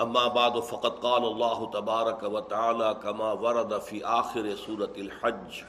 اما 0.00 0.28
بعد 0.28 0.58
فقط 0.60 0.98
قال 1.02 1.24
الله 1.24 1.70
تبارك 1.70 2.22
وتعالى 2.22 2.96
كما 3.02 3.32
ورد 3.32 3.78
في 3.78 4.04
آخر 4.04 4.54
سورة 4.54 4.92
الحج. 4.98 5.62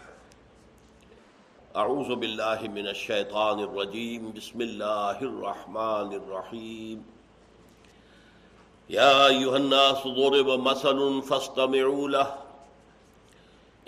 اعوذ 1.75 2.15
بالله 2.15 2.67
من 2.67 2.87
الشيطان 2.87 3.59
الرجيم 3.59 4.31
بسم 4.33 4.61
الله 4.61 5.21
الرحمن 5.21 6.13
الرحيم 6.13 7.05
يا 8.89 9.27
أيها 9.27 9.57
الناس 9.57 10.07
ضرب 10.07 10.59
مثل 10.59 11.21
فاستمعوا 11.21 12.09
له. 12.09 12.35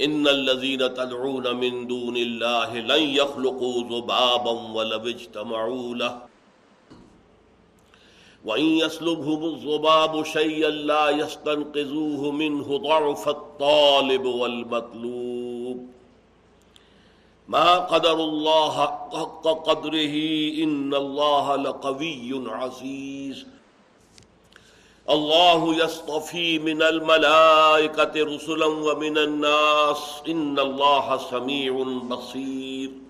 ان 0.02 0.28
الذين 0.28 0.94
تدعون 0.94 1.56
من 1.56 1.88
دون 1.88 2.18
الله 2.18 2.80
لن 2.80 3.04
يخلقوا 3.04 3.84
ذبابا 3.84 4.52
ولو 4.52 5.08
اجتمعوا 5.08 5.96
له. 5.96 6.31
وإن 8.46 8.66
يسلبهم 8.66 9.44
الضباب 9.44 10.24
شيئا 10.24 10.70
لا 10.70 11.10
يستنقذوه 11.10 12.32
منه 12.32 12.78
ضعف 12.78 13.30
الطالب 13.30 14.26
والمطلوب. 14.26 15.88
ما 17.48 17.80
قدر 17.80 18.14
الله 18.14 18.86
حق 19.14 19.48
قدره 19.48 20.16
إن 20.64 20.94
الله 20.94 21.56
لقوي 21.56 22.44
عزيز. 22.48 23.46
الله 25.10 25.76
يصطفي 25.76 26.60
من 26.60 26.82
الملائكة 26.82 28.12
رسلا 28.16 28.66
ومن 28.66 29.18
الناس 29.18 30.22
إن 30.28 30.60
الله 30.60 31.18
سميع 31.18 31.74
بصير. 31.84 33.01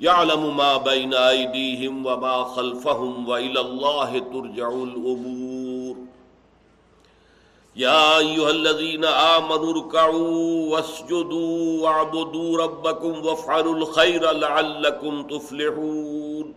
يعلم 0.00 0.56
ما 0.56 0.76
بين 0.76 1.14
أيديهم 1.14 2.06
وما 2.06 2.44
خلفهم 2.44 3.28
وإلى 3.28 3.60
الله 3.60 4.18
ترجع 4.18 4.68
الأمور. 4.68 5.96
يا 7.76 8.18
أيها 8.18 8.50
الذين 8.50 9.04
آمنوا 9.04 9.72
ركعوا 9.72 10.72
واسجدوا 10.72 11.82
واعبدوا 11.82 12.58
ربكم 12.62 13.26
وافعلوا 13.26 13.74
الخير 13.74 14.30
لعلكم 14.30 15.22
تفلحون. 15.22 16.54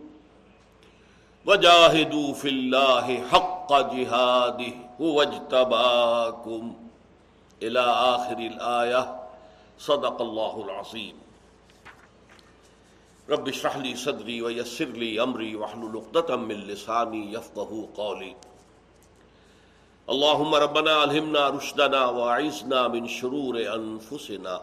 وجاهدوا 1.46 2.32
في 2.32 2.48
الله 2.48 3.22
حق 3.32 3.94
جهاده 3.94 4.72
هو 5.00 5.22
اجتباكم. 5.22 6.74
إلى 7.62 7.80
آخر 7.80 8.38
الآية. 8.38 9.20
صدق 9.78 10.22
الله 10.22 10.64
العظيم. 10.64 11.23
رب 13.30 13.48
اشرح 13.48 13.76
لي 13.76 13.94
صدري 13.96 14.42
ويسر 14.42 14.84
لي 14.84 15.22
امري 15.22 15.56
واحلل 15.56 15.96
عقدة 15.96 16.36
من 16.36 16.54
لساني 16.54 17.32
يفقهوا 17.32 17.86
قولي. 17.96 18.34
اللهم 20.08 20.54
ربنا 20.54 21.04
الهمنا 21.04 21.48
رشدنا 21.48 22.04
واعذنا 22.04 22.88
من 22.88 23.08
شرور 23.08 23.60
انفسنا 23.76 24.58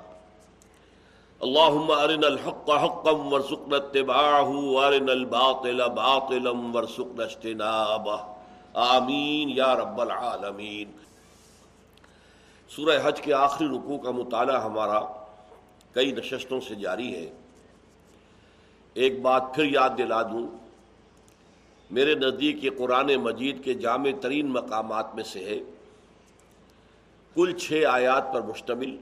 اللهم 1.43 1.91
ارنا 1.91 2.27
الحق 2.27 2.71
حقا 2.83 3.11
وارزقنا 3.11 3.75
اتباعه 3.75 4.49
وارنا 4.75 5.11
الباطل 5.11 5.89
باطلا 5.89 6.51
وارزقنا 6.51 7.23
اجتنابه. 7.23 8.19
آمین 8.73 9.49
یا 9.49 9.75
رب 9.75 10.01
العالمین 10.01 10.91
سورہ 12.75 12.99
حج 13.03 13.21
کے 13.21 13.33
آخری 13.33 13.67
رکوع 13.67 13.97
کا 13.97 14.11
مطالعہ 14.11 14.63
ہمارا 14.63 14.99
کئی 15.93 16.11
نشستوں 16.11 16.59
سے 16.67 16.75
جاری 16.75 17.15
ہے۔ 17.15 17.29
ایک 18.93 19.21
بات 19.21 19.43
پھر 19.55 19.63
یاد 19.63 19.89
دلا 19.97 20.21
دوں۔ 20.21 20.57
میرے 21.91 22.15
نزدیک 22.15 22.63
یہ 22.63 22.69
قرآن 22.77 23.15
مجید 23.15 23.63
کے 23.63 23.73
جامع 23.73 24.09
ترین 24.21 24.47
مقامات 24.47 25.15
میں 25.15 25.23
سے 25.23 25.43
ہے۔ 25.43 25.59
کل 27.35 27.57
چھ 27.57 27.83
آیات 27.89 28.33
پر 28.33 28.41
مشتمل۔ 28.41 28.97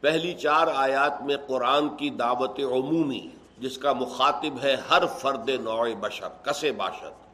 پہلی 0.00 0.34
چار 0.34 0.66
آیات 0.74 1.22
میں 1.22 1.36
قرآن 1.46 1.96
کی 1.96 2.10
دعوت 2.10 2.60
عمومی، 2.60 3.28
جس 3.58 3.78
کا 3.78 3.92
مخاطب 3.92 4.62
ہے 4.62 4.76
ہر 4.90 5.06
فرد 5.06 5.48
نوع 5.48 5.88
بشر 6.00 6.28
کسے 6.42 6.72
باشد۔ 6.72 7.24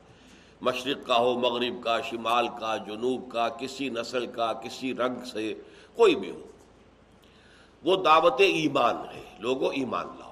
مشرق 0.60 1.06
کا 1.06 1.16
ہو، 1.16 1.38
مغرب 1.38 1.84
کا، 1.84 2.00
شمال 2.00 2.48
کا، 2.48 2.76
جنوب 2.76 3.32
کا، 3.32 3.48
کسی 3.48 3.88
نسل 3.88 4.26
کا، 4.26 4.52
کسی 4.52 4.94
رنگ 4.94 5.24
سے، 5.24 5.54
کوئی 5.96 6.14
بھی 6.14 6.30
ہو۔ 6.30 6.40
وہ 7.84 7.96
دعوت 7.96 8.40
ایمان 8.40 8.96
ہے، 9.14 9.22
لوگوں 9.38 9.72
ایمان 9.72 10.06
لاؤ۔ 10.18 10.29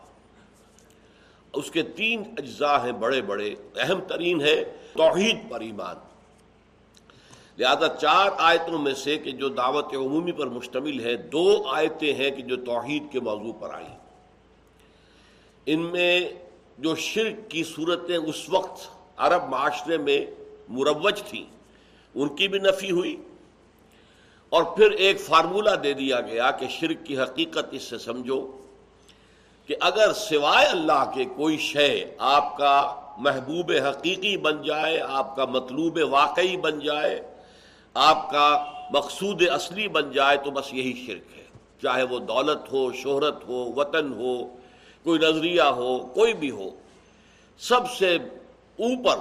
اس 1.53 1.71
کے 1.71 1.83
تین 1.83 2.23
اجزاء 2.39 2.85
ہیں 2.85 2.93
بڑے 2.93 3.23
بڑے، 3.23 3.55
اہم 3.77 4.01
ترین 4.01 4.41
ہے 4.41 4.65
توحید 4.93 5.51
پر 5.51 5.61
ایمان۔ 5.61 5.97
لہذا 7.59 7.89
چار 7.89 8.31
آیتوں 8.39 8.79
میں 8.79 8.95
سے 8.95 9.19
کہ 9.19 9.31
جو 9.31 9.49
دعوت 9.49 9.95
عمومی 9.95 10.33
پر 10.33 10.47
مشتمل 10.47 11.01
ہے 11.01 11.17
دو 11.17 11.63
آیتیں 11.67 12.15
ہیں 12.15 12.31
کہ 12.31 12.43
جو 12.43 12.57
توحید 12.57 13.03
کے 13.13 13.21
موضوع 13.21 13.53
پر 13.53 13.75
آئی 13.75 13.87
ان 15.67 15.81
میں 15.81 16.29
جو 16.79 16.95
شرک 16.95 17.51
کی 17.51 17.65
صورتیں 17.65 18.17
اس 18.17 18.49
وقت 18.49 18.89
عرب 19.17 19.49
معاشرے 19.49 19.99
میں 19.99 20.27
مروج 20.69 21.23
تھیں، 21.23 21.45
ان 22.15 22.37
کی 22.37 22.49
بھی 22.49 22.59
نفی 22.59 22.91
ہوئی۔ 22.91 23.17
اور 24.49 24.63
پھر 24.63 24.91
ایک 24.91 25.21
فارمولہ 25.21 25.71
دے 25.71 25.93
دیا 25.93 26.21
گیا 26.21 26.51
کہ 26.51 26.67
شرک 26.69 27.07
کی 27.07 27.19
حقیقت 27.19 27.65
اس 27.71 27.83
سے 27.83 27.99
سمجھو۔ 27.99 28.59
کہ 29.69 29.77
اگر 29.81 30.13
سوائے 30.13 30.67
اللہ 30.67 31.11
کے 31.15 31.25
کوئی 31.25 31.59
شے 31.59 32.15
آپ 32.19 32.57
کا 32.57 33.01
محبوب 33.17 33.73
حقیقی 33.89 34.37
بن 34.37 34.63
جائے، 34.63 35.01
آپ 35.01 35.37
کا 35.37 35.45
مطلوب 35.45 35.99
واقعی 36.11 36.57
بن 36.57 36.81
جائے، 36.81 37.23
آپ 37.95 38.31
کا 38.31 38.65
مقصود 38.91 39.43
اصلی 39.51 39.89
بن 39.89 40.13
جائے، 40.13 40.37
تو 40.37 40.51
بس 40.51 40.75
یہی 40.75 41.05
شرک 41.07 41.39
ہے۔ 41.39 41.45
چاہے 41.83 42.03
وہ 42.03 42.19
دولت 42.19 42.73
ہو، 42.73 42.93
شہرت 42.93 43.45
ہو، 43.49 43.73
وطن 43.77 44.13
ہو، 44.13 44.47
کوئی 45.05 45.19
نظریہ 45.19 45.63
ہو، 45.63 45.99
کوئی 45.99 46.35
بھی 46.35 46.51
ہو۔ 46.51 46.71
سب 47.59 47.91
سے 47.91 48.15
اوپر، 48.79 49.19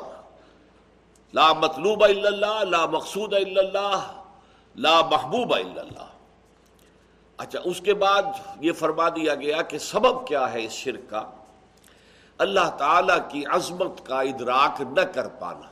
لا 1.33 1.53
مطلوب 1.53 2.03
الا 2.03 2.27
اللہ، 2.27 2.63
لا 2.69 2.85
مقصود 2.85 3.33
الا 3.33 3.61
اللہ، 3.61 4.21
لا 4.75 5.01
محبوب 5.11 5.53
الا 5.53 5.81
اللہ۔ 5.81 6.16
اچھا 7.37 7.59
اس 7.63 7.81
کے 7.81 7.93
بعد 7.93 8.21
یہ 8.61 8.71
فرما 8.71 9.09
دیا 9.09 9.35
گیا 9.35 9.61
کہ 9.61 9.77
سبب 9.77 10.27
کیا 10.27 10.53
ہے 10.53 10.65
اس 10.65 10.71
شرک 10.71 11.09
کا؟ 11.09 11.31
اللہ 12.37 12.69
تعالی 12.77 13.13
کی 13.31 13.45
عظمت 13.45 14.05
کا 14.05 14.21
ادراک 14.21 14.81
نہ 14.81 15.01
کر 15.01 15.27
پانا۔ 15.27 15.69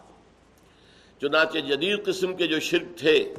چنانچہ 1.22 1.58
جدید 1.58 2.06
قسم 2.06 2.36
کے 2.36 2.48
جو 2.48 2.60
شرک 2.60 3.00
تھے، 3.00 3.34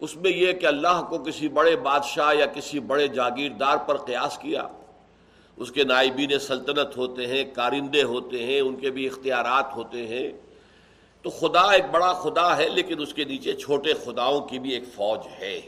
اس 0.00 0.16
میں 0.16 0.30
یہ 0.30 0.52
کہ 0.52 0.66
اللہ 0.66 1.02
کو 1.08 1.18
کسی 1.18 1.48
بڑے 1.48 1.76
بادشاہ 1.76 2.34
یا 2.34 2.46
کسی 2.46 2.78
بڑے 2.78 3.08
جاگیردار 3.08 3.76
پر 3.76 3.96
قیاس 3.96 4.38
کیا۔ 4.38 4.68
اس 5.56 5.70
کے 5.70 5.84
نائبین 5.84 6.38
سلطنت 6.38 6.96
ہوتے 6.96 7.26
ہیں، 7.26 7.54
کارندے 7.54 8.02
ہوتے 8.02 8.46
ہیں، 8.46 8.60
ان 8.60 8.76
کے 8.76 8.90
بھی 8.90 9.06
اختیارات 9.06 9.76
ہوتے 9.76 10.06
ہیں۔ 10.06 10.32
تو 11.22 11.30
خدا 11.30 11.72
ایک 11.72 11.84
بڑا 11.90 12.12
خدا 12.12 12.56
ہے، 12.56 12.68
لیکن 12.68 13.00
اس 13.00 13.14
کے 13.14 13.24
نیچے 13.24 13.52
چھوٹے 13.52 13.92
خداؤں 13.94 14.40
کی 14.40 14.58
بھی 14.58 14.70
ایک 14.70 14.84
فوج 14.94 15.18
ہے۔ 15.40 15.60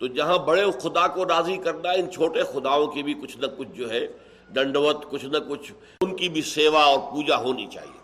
تو 0.00 0.06
جہاں 0.06 0.38
بڑے 0.38 0.64
خدا 0.82 1.06
کو 1.06 1.24
راضی 1.24 1.56
کرنا 1.56 1.90
ان 1.90 2.10
چھوٹے 2.10 2.42
خداؤں 2.42 2.86
کی 2.86 3.02
بھی 3.02 3.14
کچھ 3.14 3.38
نہ 3.38 3.46
کچھ 3.58 3.68
جو 3.68 3.90
ہے 3.90 4.06
ڈنڈوت 4.50 5.10
کچھ 5.10 5.24
نہ 5.24 5.38
کچھ 5.48 5.72
ان 6.00 6.16
کی 6.16 6.28
بھی 6.28 6.42
سیوا 6.42 6.82
اور 6.82 6.98
پوجا 6.98 7.36
ہونی 7.36 7.66
چاہیے۔ 7.66 8.00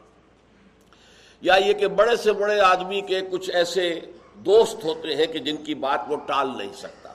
یا 1.41 1.55
یہ 1.55 1.73
کہ 1.73 1.87
بڑے 1.87 2.17
سے 2.17 2.33
بڑے 2.33 2.61
آدمی 2.61 3.01
کے 3.01 3.21
کچھ 3.21 3.51
ایسے 3.51 4.01
دوست 4.35 4.85
ہوتے 4.85 5.17
ہیں 5.17 5.27
کہ 5.27 5.39
جن 5.39 5.57
کی 5.57 5.75
بات 5.75 6.01
وہ 6.09 6.17
ٹال 6.17 6.49
نہیں 6.57 6.73
سکتا۔ 6.73 7.13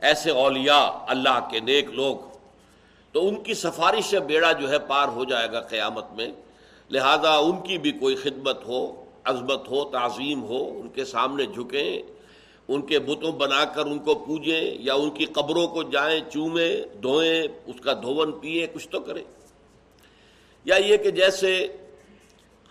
ایسے 0.00 0.30
اولیاء، 0.30 0.90
اللہ 1.06 1.48
کے 1.50 1.60
نیک 1.60 1.90
لوگ۔ 1.90 2.16
تو 3.12 3.28
ان 3.28 3.42
کی 3.42 3.54
سفارش 3.54 4.04
سے 4.04 4.20
بیڑا 4.20 4.52
جو 4.52 4.70
ہے 4.70 4.78
پار 4.78 5.08
ہو 5.08 5.24
جائے 5.24 5.52
گا 5.52 5.60
قیامت 5.60 6.04
میں۔ 6.12 6.28
لہذا 6.90 7.34
ان 7.34 7.62
کی 7.62 7.78
بھی 7.78 7.92
کوئی 7.92 8.16
خدمت 8.16 8.66
ہو، 8.66 9.04
عظمت 9.24 9.68
ہو، 9.68 9.84
تعظیم 9.84 10.42
ہو، 10.42 10.80
ان 10.80 10.88
کے 10.88 11.04
سامنے 11.04 11.46
جھکیں۔ 11.46 12.21
ان 12.68 12.82
کے 12.82 12.98
بتوں 12.98 13.32
بنا 13.32 13.64
کر 13.64 13.86
ان 13.86 13.98
کو 13.98 14.14
پوجیں 14.14 14.76
یا 14.80 14.94
ان 14.94 15.10
کی 15.10 15.24
قبروں 15.24 15.66
کو 15.66 15.82
جائیں، 15.82 16.20
چومیں، 16.32 16.82
دھوئیں، 17.02 17.42
اس 17.66 17.80
کا 17.80 17.92
دھون 17.92 18.32
پیے 18.32 18.66
کچھ 18.72 18.88
تو 18.88 19.00
کریں۔ 19.00 19.24
یا 20.64 20.76
یہ 20.76 20.96
کہ 20.96 21.10
جیسے 21.10 21.66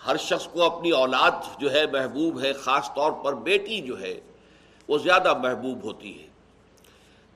ہر 0.07 0.17
شخص 0.17 0.47
کو 0.47 0.63
اپنی 0.63 0.91
اولاد 0.91 1.31
جو 1.59 1.71
ہے 1.71 1.85
محبوب 1.87 2.41
ہے، 2.41 2.53
خاص 2.53 2.87
طور 2.95 3.11
پر 3.11 3.33
بیٹی 3.33 3.81
جو 3.81 4.01
ہے، 4.01 4.19
وہ 4.87 4.97
زیادہ 4.97 5.37
محبوب 5.37 5.83
ہوتی 5.83 6.21
ہے۔ 6.21 6.27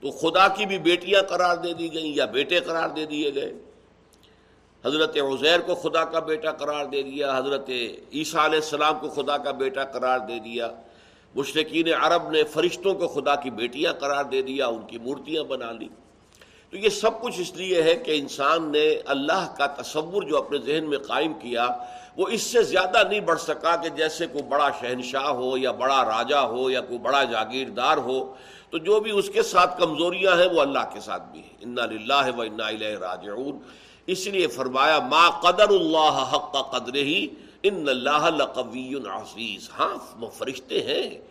تو 0.01 0.11
خدا 0.11 0.47
کی 0.47 0.65
بھی 0.65 0.77
بیٹیاں 0.77 1.21
قرار 1.21 1.57
دے 1.57 1.73
دی 1.73 1.93
گئیں 1.93 2.13
یا 2.15 2.25
بیٹے 2.25 2.59
قرار 2.59 2.89
دے 2.89 3.05
دیے 3.05 3.35
گئے۔ 3.35 3.53
حضرت 4.85 5.17
عزیر 5.17 5.59
کو 5.59 5.75
خدا 5.75 6.05
کا 6.05 6.19
بیٹا 6.19 6.51
قرار 6.51 6.85
دے 6.85 7.03
دیا، 7.03 7.37
حضرت 7.37 7.69
عیسیٰ 8.13 8.45
علیہ 8.45 8.59
السلام 8.59 8.99
کو 8.99 9.09
خدا 9.09 9.37
کا 9.37 9.51
بیٹا 9.51 9.83
قرار 9.83 10.19
دے 10.19 10.39
دیا۔ 10.39 10.71
مشرقین 11.35 11.93
عرب 12.01 12.29
نے 12.29 12.43
فرشتوں 12.43 12.93
کو 12.93 13.07
خدا 13.07 13.35
کی 13.35 13.49
بیٹیاں 13.49 13.93
قرار 13.93 14.23
دے 14.23 14.41
دیا، 14.41 14.67
ان 14.67 14.81
کی 14.87 14.97
مورتیاں 14.97 15.43
بنا 15.43 15.71
لی۔ 15.71 15.87
تو 16.69 16.77
یہ 16.77 16.89
سب 16.89 17.21
کچھ 17.21 17.41
اس 17.41 17.53
لیے 17.55 17.81
ہے 17.81 17.95
کہ 17.95 18.11
انسان 18.11 18.71
نے 18.71 18.99
اللہ 19.05 19.53
کا 19.57 19.65
تصور 19.65 20.23
جو 20.23 20.37
اپنے 20.37 20.57
ذہن 20.57 20.89
میں 20.89 20.97
قائم 20.97 21.33
کیا، 21.33 21.67
وہ 22.17 22.27
اس 22.27 22.41
سے 22.41 22.63
زیادہ 22.63 23.07
نہیں 23.09 23.19
بڑھ 23.19 23.41
سکا 23.41 23.75
کہ 23.75 23.89
جیسے 23.89 24.27
کوئی 24.27 24.43
بڑا 24.43 24.69
شہنشاہ 24.79 25.27
ہو 25.27 25.57
یا 25.57 25.71
بڑا 25.71 26.05
راجا 26.05 26.41
ہو 26.41 26.69
یا 26.69 26.81
کوئی 26.81 26.99
بڑا 26.99 27.23
جاگیردار 27.23 27.97
ہو۔ 27.97 28.33
تو 28.69 28.77
جو 28.77 28.99
بھی 28.99 29.11
اس 29.11 29.29
کے 29.29 29.43
ساتھ 29.43 29.79
کمزوریاں 29.79 30.37
ہیں، 30.37 30.47
وہ 30.47 30.61
اللہ 30.61 30.93
کے 30.93 30.99
ساتھ 30.99 31.23
بھی 31.31 31.39
ہیں۔ 31.39 31.55
انا 31.61 31.85
للہ 31.85 32.37
و 32.37 32.41
انا 32.41 32.67
الیہ 32.67 32.97
راجعون۔ 32.97 33.59
اس 34.07 34.27
لیے 34.27 34.47
فرمایا، 34.47 34.99
ما 34.99 35.29
قدر 35.29 35.69
اللہ 35.69 36.29
حق 36.33 36.53
کا 36.53 36.61
قدر 36.61 36.95
ہی 36.95 37.27
ان 37.67 37.89
اللہ 37.89 38.29
لقوی 38.37 38.93
عزیز۔ 38.95 39.69
ہاں 39.79 39.95
وہ 40.19 40.29
فرشتے 40.29 40.83
ہیں، 40.83 41.21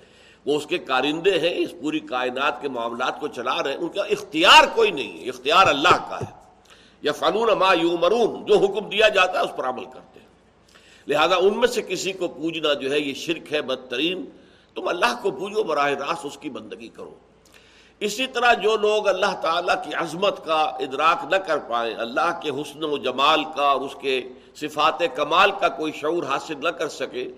وہ 0.47 0.57
اس 0.57 0.67
کے 0.67 0.79
کارندے 0.79 1.39
ہیں، 1.39 1.55
اس 1.55 1.75
پوری 1.83 2.01
کائنات 2.01 2.63
کے 2.63 2.69
معاملات 2.69 3.21
کو 3.21 3.29
چلا 3.29 3.63
رہے 3.63 3.71
ہیں۔ 3.71 3.79
ان 3.79 3.89
کا 3.89 4.03
اختیار 4.03 4.65
کوئی 4.75 4.91
نہیں 4.91 5.25
ہے، 5.25 5.29
اختیار 5.29 5.67
اللہ 5.67 6.11
کا 6.11 6.19
ہے۔ 6.21 6.45
یا 7.03 7.13
فنون 7.13 7.59
ما 7.59 7.75
یومرون 7.75 8.45
جو 8.45 8.59
حکم 8.59 8.89
دیا 8.89 9.09
جاتا 9.09 9.41
ہے، 9.41 9.45
اس 9.45 9.57
پر 9.57 9.65
عمل 9.65 9.85
کرتے 9.85 10.21
ہیں۔ 10.21 10.27
لہذا 11.07 11.37
ان 11.37 11.59
میں 11.59 11.69
سے 11.69 11.83
کسی 11.83 12.13
کو 12.13 12.29
پوجنا 12.29 12.73
جو 12.73 12.91
ہے، 12.91 13.01
یہ 13.01 13.15
شرک 13.15 13.53
ہے، 13.53 13.63
بدترین۔ 13.63 14.25
تم 14.75 14.89
اللہ 14.89 15.19
کو 15.23 15.31
پوجو، 15.31 15.63
براہ 15.63 15.91
راست 15.91 16.27
اس 16.27 16.39
کی 16.39 16.51
بندگی 16.51 16.89
کرو۔ 16.89 17.15
اسی 18.01 18.27
طرح 18.27 18.53
جو 18.55 18.77
لوگ 18.77 19.09
اللہ 19.09 19.35
تعالیٰ 19.41 19.85
کی 19.85 19.95
عظمت 19.95 20.45
کا 20.45 20.61
ادراک 20.63 21.25
نہ 21.31 21.37
کر 21.37 21.59
پائیں، 21.59 21.95
اللہ 21.95 22.41
کے 22.43 22.51
حسن 22.51 22.85
و 22.85 22.97
جمال 22.99 23.45
کا 23.45 23.63
اور 23.63 23.81
اس 23.81 23.95
کے 24.01 24.29
صفات 24.55 25.03
کمال 25.15 25.51
کا 25.61 25.69
کوئی 25.69 25.93
شعور 25.93 26.23
حاصل 26.23 26.55
نہ 26.63 26.69
کر 26.69 26.89
سکے، 26.89 27.29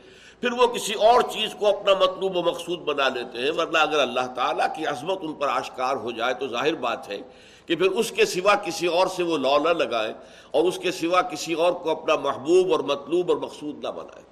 پھر 0.40 0.52
وہ 0.52 0.66
کسی 0.66 0.92
اور 0.92 1.20
چیز 1.22 1.54
کو 1.58 1.66
اپنا 1.66 1.94
مطلوب 1.94 2.36
و 2.36 2.42
مقصود 2.42 2.78
بنا 2.78 3.08
لیتے 3.08 3.38
ہیں، 3.38 3.50
ورنہ 3.50 3.78
اگر 3.78 3.98
اللہ 3.98 4.26
تعالیٰ 4.34 4.66
کی 4.76 4.86
عظمت 4.86 5.18
ان 5.22 5.32
پر 5.32 5.48
آشکار 5.48 5.96
ہو 5.96 6.10
جائے 6.10 6.34
تو 6.34 6.48
ظاہر 6.48 6.74
بات 6.74 7.08
ہے 7.08 7.18
کہ 7.66 7.76
پھر 7.76 7.86
اس 7.86 8.10
کے 8.10 8.24
سوا 8.24 8.54
کسی 8.54 8.86
اور 8.86 9.06
سے 9.06 9.22
وہ 9.22 9.38
لو 9.38 9.58
نہ 9.58 9.68
لگائیں 9.68 10.12
اور 10.50 10.64
اس 10.64 10.78
کے 10.78 10.92
سوا 10.92 11.22
کسی 11.22 11.52
اور 11.52 11.72
کو 11.72 11.90
اپنا 11.90 12.16
محبوب 12.16 12.72
اور 12.72 12.80
مطلوب 12.80 13.30
اور 13.30 13.38
مقصود 13.38 13.84
نہ 13.84 13.88
بنائیں۔ 13.88 14.24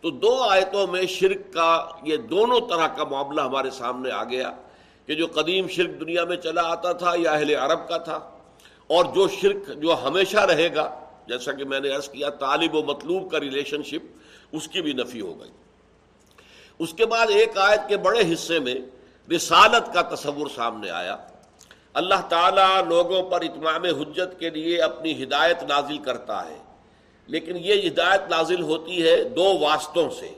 تو 0.00 0.10
دو 0.10 0.42
آیتوں 0.42 0.86
میں 0.86 1.06
شرک 1.06 1.52
کا، 1.54 1.86
یہ 2.02 2.16
دونوں 2.16 2.60
طرح 2.60 2.86
کا 2.86 3.04
معاملہ 3.04 3.40
ہمارے 3.40 3.70
سامنے 3.70 4.10
آ 4.10 4.24
گیا۔ 4.24 4.52
کہ 5.06 5.14
جو 5.14 5.26
قدیم 5.26 5.68
شرک 5.68 6.00
دنیا 6.00 6.24
میں 6.24 6.36
چلا 6.36 6.62
آتا 6.62 6.92
تھا 6.92 7.12
یا 7.16 7.30
اہل 7.30 7.54
عرب 7.54 7.88
کا 7.88 7.96
تھا، 7.96 8.30
اور 8.86 9.04
جو 9.04 9.28
شرک 9.28 9.70
جو 9.76 9.96
ہمیشہ 10.04 10.36
رہے 10.36 10.74
گا، 10.74 11.00
جیسا 11.26 11.52
کہ 11.52 11.64
میں 11.64 11.80
نے 11.80 11.88
عرض 11.88 12.08
کیا، 12.08 12.30
طالب 12.30 12.74
و 12.74 12.82
مطلوب 12.82 13.30
کا 13.30 13.40
ریلیشن 13.40 13.82
شپ، 13.82 14.18
اس 14.52 14.68
کی 14.68 14.82
بھی 14.82 14.92
نفی 14.92 15.20
ہو 15.20 15.40
گئی۔ 15.40 15.50
اس 16.78 16.94
کے 16.94 17.06
بعد 17.06 17.26
ایک 17.30 17.58
آیت 17.58 17.80
کے 17.88 17.96
بڑے 17.96 18.32
حصے 18.32 18.58
میں 18.58 18.74
رسالت 19.36 19.94
کا 19.94 20.14
تصور 20.14 20.46
سامنے 20.54 20.90
آیا۔ 20.90 21.16
اللہ 21.94 22.28
تعالیٰ 22.28 22.88
لوگوں 22.88 23.22
پر 23.30 23.40
اتمام 23.40 23.84
حجت 23.84 24.40
کے 24.40 24.50
لیے 24.50 24.82
اپنی 24.82 25.22
ہدایت 25.22 25.62
نازل 25.62 25.98
کرتا 25.98 26.48
ہے۔ 26.48 26.58
لیکن 27.26 27.56
یہ 27.56 27.88
ہدایت 27.88 28.30
نازل 28.30 28.62
ہوتی 28.62 29.08
ہے 29.08 29.24
دو 29.24 29.58
واسطوں 29.58 30.10
سے۔ 30.10 30.30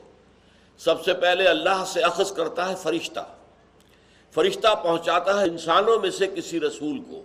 سب 0.79 1.05
سے 1.05 1.15
پہلے 1.15 1.49
اللہ 1.49 1.85
سے 1.87 2.01
اخذ 2.01 2.33
کرتا 2.33 2.69
ہے 2.69 2.75
فرشتہ۔ 2.83 3.21
فرشتہ 4.37 4.75
پہنچاتا 4.83 5.41
ہے 5.41 5.45
انسانوں 5.45 6.01
میں 6.01 6.11
سے 6.11 6.27
کسی 6.27 6.61
رسول 6.61 6.99
کو۔ 6.99 7.23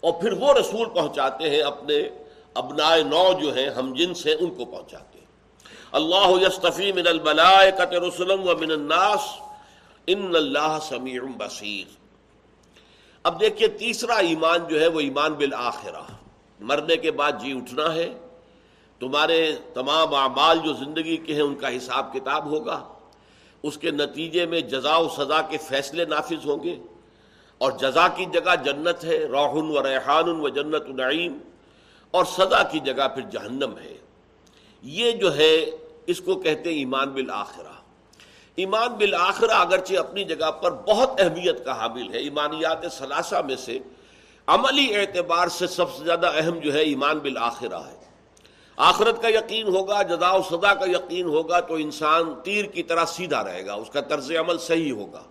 اور 0.00 0.12
پھر 0.12 0.32
وہ 0.32 0.52
رسول 0.52 0.88
پہنچاتے 0.88 1.50
ہیں 1.50 1.60
اپنے 1.60 2.08
ابنائے 2.54 3.02
نو 3.02 3.32
جو 3.40 3.54
ہیں، 3.54 3.68
ہم 3.68 3.94
جن 3.94 4.14
سے 4.14 4.32
ان 4.32 4.50
کو 4.50 4.64
پہنچاتے 4.64 5.18
ہیں۔ 5.18 5.26
اللہ 5.92 6.46
یستفی 6.46 6.92
من 6.92 7.06
رسلم 7.92 8.40
و 8.48 8.56
من 8.60 8.70
الناس، 8.70 9.20
ان 10.06 10.32
اللہ 10.36 10.78
سمیع 10.82 11.20
بصیر۔ 11.38 11.96
اب 13.22 13.40
دیکھیے 13.40 13.68
تیسرا 13.68 14.14
ایمان 14.14 14.58
جو 14.68 14.80
ہے 14.80 14.86
وہ 14.86 15.00
ایمان 15.00 15.32
بالآخرہ۔ 15.32 16.02
مرنے 16.60 16.96
کے 16.96 17.10
بعد 17.10 17.32
جی 17.40 17.52
اٹھنا 17.52 17.94
ہے، 17.94 18.14
تمہارے 19.00 19.56
تمام 19.74 20.14
اعمال 20.14 20.58
جو 20.58 20.72
زندگی 20.72 21.16
کے 21.16 21.34
ہیں، 21.34 21.42
ان 21.42 21.54
کا 21.54 21.76
حساب 21.76 22.12
کتاب 22.12 22.46
ہوگا۔ 22.46 22.97
اس 23.62 23.78
کے 23.78 23.90
نتیجے 23.90 24.46
میں 24.46 24.60
جزا 24.60 24.96
و 24.96 25.08
سزا 25.08 25.40
کے 25.42 25.58
فیصلے 25.58 26.04
نافذ 26.04 26.46
ہوں 26.46 26.62
گے 26.62 26.76
اور 27.60 27.72
جزا 27.72 28.06
کی 28.08 28.24
جگہ 28.24 28.54
جنت 28.64 29.04
ہے 29.04 29.18
روحن 29.24 29.70
و 29.70 29.82
ریحان 29.82 30.28
و 30.28 30.48
جنت 30.48 30.88
نعیم، 30.88 31.38
اور 32.14 32.24
سزا 32.24 32.62
کی 32.62 32.80
جگہ 32.80 33.08
پھر 33.08 33.22
جہنم 33.22 33.78
ہے۔ 33.78 33.96
یہ 34.82 35.12
جو 35.12 35.36
ہے، 35.36 35.54
اس 36.06 36.20
کو 36.20 36.34
کہتے 36.34 36.70
ہیں 36.70 36.78
ایمان 36.78 37.08
بالآخرہ۔ 37.08 37.76
ایمان 38.58 38.94
بالآخرہ 38.94 39.52
اگرچہ 39.52 39.96
اپنی 39.96 40.24
جگہ 40.24 40.50
پر 40.50 40.72
بہت 40.86 41.20
اہمیت 41.20 41.64
کا 41.64 41.78
حامل 41.78 42.14
ہے، 42.14 42.18
ایمانیات 42.18 42.84
ثلاثہ 42.92 43.42
میں 43.46 43.56
سے 43.56 43.78
عملی 44.48 44.96
اعتبار 44.96 45.48
سے 45.48 45.66
سب 45.66 45.94
سے 45.94 46.04
زیادہ 46.04 46.30
اہم 46.34 46.58
جو 46.58 46.72
ہے 46.74 46.82
ایمان 46.82 47.18
بالآخرہ 47.18 47.80
ہے۔ 47.86 47.97
آخرت 48.78 49.22
کا 49.22 49.28
یقین 49.28 49.68
ہوگا 49.68 50.02
جزا 50.02 50.30
و 50.32 50.42
سزا 50.42 50.74
کا 50.74 50.84
یقین 50.84 51.26
ہوگا 51.26 51.60
تو 51.60 51.74
انسان 51.74 52.34
تیر 52.42 52.64
کی 52.64 52.82
طرح 52.82 53.04
سیدھا 53.04 53.44
رہے 53.44 53.66
گا، 53.66 53.74
اس 53.74 53.90
کا 53.90 54.00
طرز 54.00 54.32
عمل 54.40 54.58
صحیح 54.58 54.92
ہوگا۔ 54.92 55.22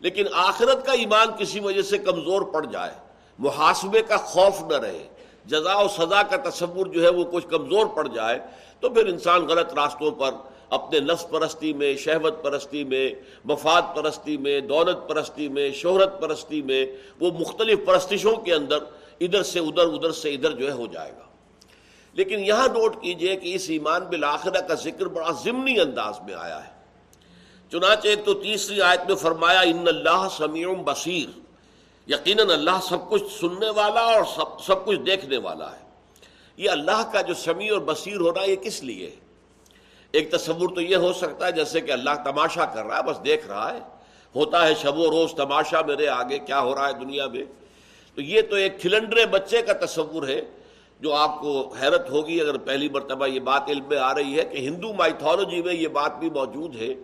لیکن 0.00 0.24
آخرت 0.32 0.86
کا 0.86 0.92
ایمان 0.92 1.28
کسی 1.38 1.60
وجہ 1.60 1.82
سے 1.82 1.98
کمزور 1.98 2.42
پڑ 2.42 2.64
جائے، 2.64 2.92
محاسبے 3.38 4.02
کا 4.02 4.16
خوف 4.16 4.62
نہ 4.62 4.76
رہے 4.76 5.08
جزا 5.44 5.76
و 5.76 5.88
سزا 5.88 6.22
کا 6.22 6.36
تصور 6.50 6.86
جو 6.86 7.02
ہے 7.02 7.08
وہ 7.08 7.24
کچھ 7.24 7.46
کمزور 7.48 7.86
پڑ 7.86 8.06
جائے، 8.08 8.38
تو 8.80 8.88
پھر 8.88 9.06
انسان 9.06 9.46
غلط 9.46 9.74
راستوں 9.74 10.10
پر 10.10 10.30
اپنے 10.70 11.00
نفس 11.00 11.30
پرستی 11.30 11.72
میں، 11.72 11.96
شہوت 11.96 12.42
پرستی 12.42 12.84
میں، 12.84 13.10
مفاد 13.44 13.82
پرستی 13.94 14.36
میں، 14.36 14.60
دولت 14.60 15.08
پرستی 15.08 15.48
میں، 15.48 15.70
شہرت 15.70 16.20
پرستی 16.20 16.62
میں 16.62 16.86
وہ 17.20 17.30
مختلف 17.40 17.78
پرستشوں 17.86 18.36
کے 18.36 18.54
اندر 18.54 18.78
ادھر 19.20 19.42
سے 19.42 19.58
ادھر 19.58 19.86
ادھر 19.86 20.12
سے 20.12 20.34
ادھر 20.34 20.50
جو 20.50 20.66
ہے 20.66 20.72
ہو 20.72 20.86
جائے 20.86 21.12
گا۔ 21.12 21.25
لیکن 22.16 22.44
یہاں 22.44 22.68
نوٹ 22.68 23.02
کیجیے 23.02 23.36
کہ 23.36 23.54
اس 23.54 23.66
ایمان 23.68 24.02
بالآخرہ 24.02 24.60
کا 24.60 24.74
ذکر 24.74 25.06
بڑا 25.06 25.30
ضمنی 25.44 25.80
انداز 25.80 26.14
میں 26.24 26.34
آیا 26.34 26.64
ہے۔ 26.64 26.70
چنانچہ 27.72 28.08
ایک 28.08 28.24
تو 28.24 28.34
تیسری 28.34 28.82
آیت 28.82 29.00
میں 29.08 29.16
فرمایا، 29.16 29.60
ان 29.60 29.88
اللہ 29.88 30.28
سمیع 30.36 30.68
بصیر 30.84 31.38
یقیناً 32.10 32.50
اللہ 32.50 32.80
سب 32.88 33.10
کچھ 33.10 33.22
سننے 33.40 33.70
والا 33.70 34.00
اور 34.00 34.24
سب 34.36 34.62
سب 34.62 34.86
کچھ 34.86 34.98
دیکھنے 34.98 35.36
والا 35.36 35.72
ہے۔ 35.72 35.86
یہ 36.56 36.70
اللہ 36.70 37.10
کا 37.12 37.20
جو 37.20 37.34
سمیع 37.34 37.72
اور 37.72 37.80
بصیر 37.80 38.16
ہو 38.16 38.34
رہا 38.34 38.50
یہ 38.50 38.56
کس 38.56 38.82
لیے 38.82 39.14
ایک 40.12 40.30
تصور 40.30 40.68
تو 40.74 40.80
یہ 40.80 40.96
ہو 40.96 41.12
سکتا 41.12 41.46
ہے، 41.46 41.52
جیسے 41.52 41.80
کہ 41.80 41.92
اللہ 41.92 42.10
تماشا 42.24 42.64
کر 42.64 42.84
رہا 42.84 42.98
ہے، 42.98 43.02
بس 43.02 43.24
دیکھ 43.24 43.46
رہا 43.46 43.74
ہے۔ 43.74 43.78
ہوتا 44.34 44.68
ہے 44.68 44.74
شب 44.74 44.98
و 44.98 45.10
روز 45.10 45.32
تماشا، 45.34 45.82
میرے 45.82 46.08
آگے 46.08 46.38
کیا 46.38 46.60
ہو 46.60 46.74
رہا 46.74 46.88
ہے 46.88 46.92
دنیا 46.92 47.26
میں؟ 47.26 47.44
تو 48.14 48.22
یہ 48.22 48.42
تو 48.42 48.56
ایک 48.56 48.80
کھلنڈرے 48.80 49.26
بچے 49.26 49.62
کا 49.62 49.86
تصور 49.86 50.28
ہے۔ 50.28 50.40
جو 51.00 51.14
آپ 51.14 51.40
کو 51.40 51.74
حیرت 51.82 52.10
ہوگی 52.10 52.40
اگر 52.40 52.56
پہلی 52.56 52.88
مرتبہ 52.88 53.26
یہ 53.26 53.40
بات 53.40 53.62
علم 53.68 53.84
میں 53.88 53.98
آ 53.98 54.14
رہی 54.14 54.38
ہے 54.38 54.44
کہ 54.44 54.58
ہندو 54.58 54.92
مائتھولوجی 54.92 55.62
میں 55.62 55.74
یہ 55.74 55.88
بات 55.88 56.18
بھی 56.18 56.30
موجود 56.30 56.76
ہے 56.76 56.94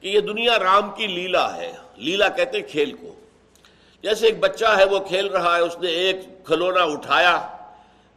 کہ 0.00 0.08
یہ 0.08 0.20
دنیا 0.20 0.58
رام 0.58 0.90
کی 0.96 1.06
لیلا 1.06 1.56
ہے۔ 1.56 1.72
لیلا 1.96 2.28
کہتے 2.28 2.58
ہیں 2.58 2.64
کھیل 2.68 2.92
کو۔ 2.92 3.14
جیسے 4.02 4.26
ایک 4.26 4.40
بچہ 4.40 4.64
ہے، 4.78 4.84
وہ 4.84 4.98
کھیل 4.98 5.26
رہا 5.26 5.56
ہے، 5.56 5.60
اس 5.60 5.78
نے 5.78 5.88
ایک 5.88 6.44
کھلونا 6.44 6.82
اٹھایا، 6.82 7.48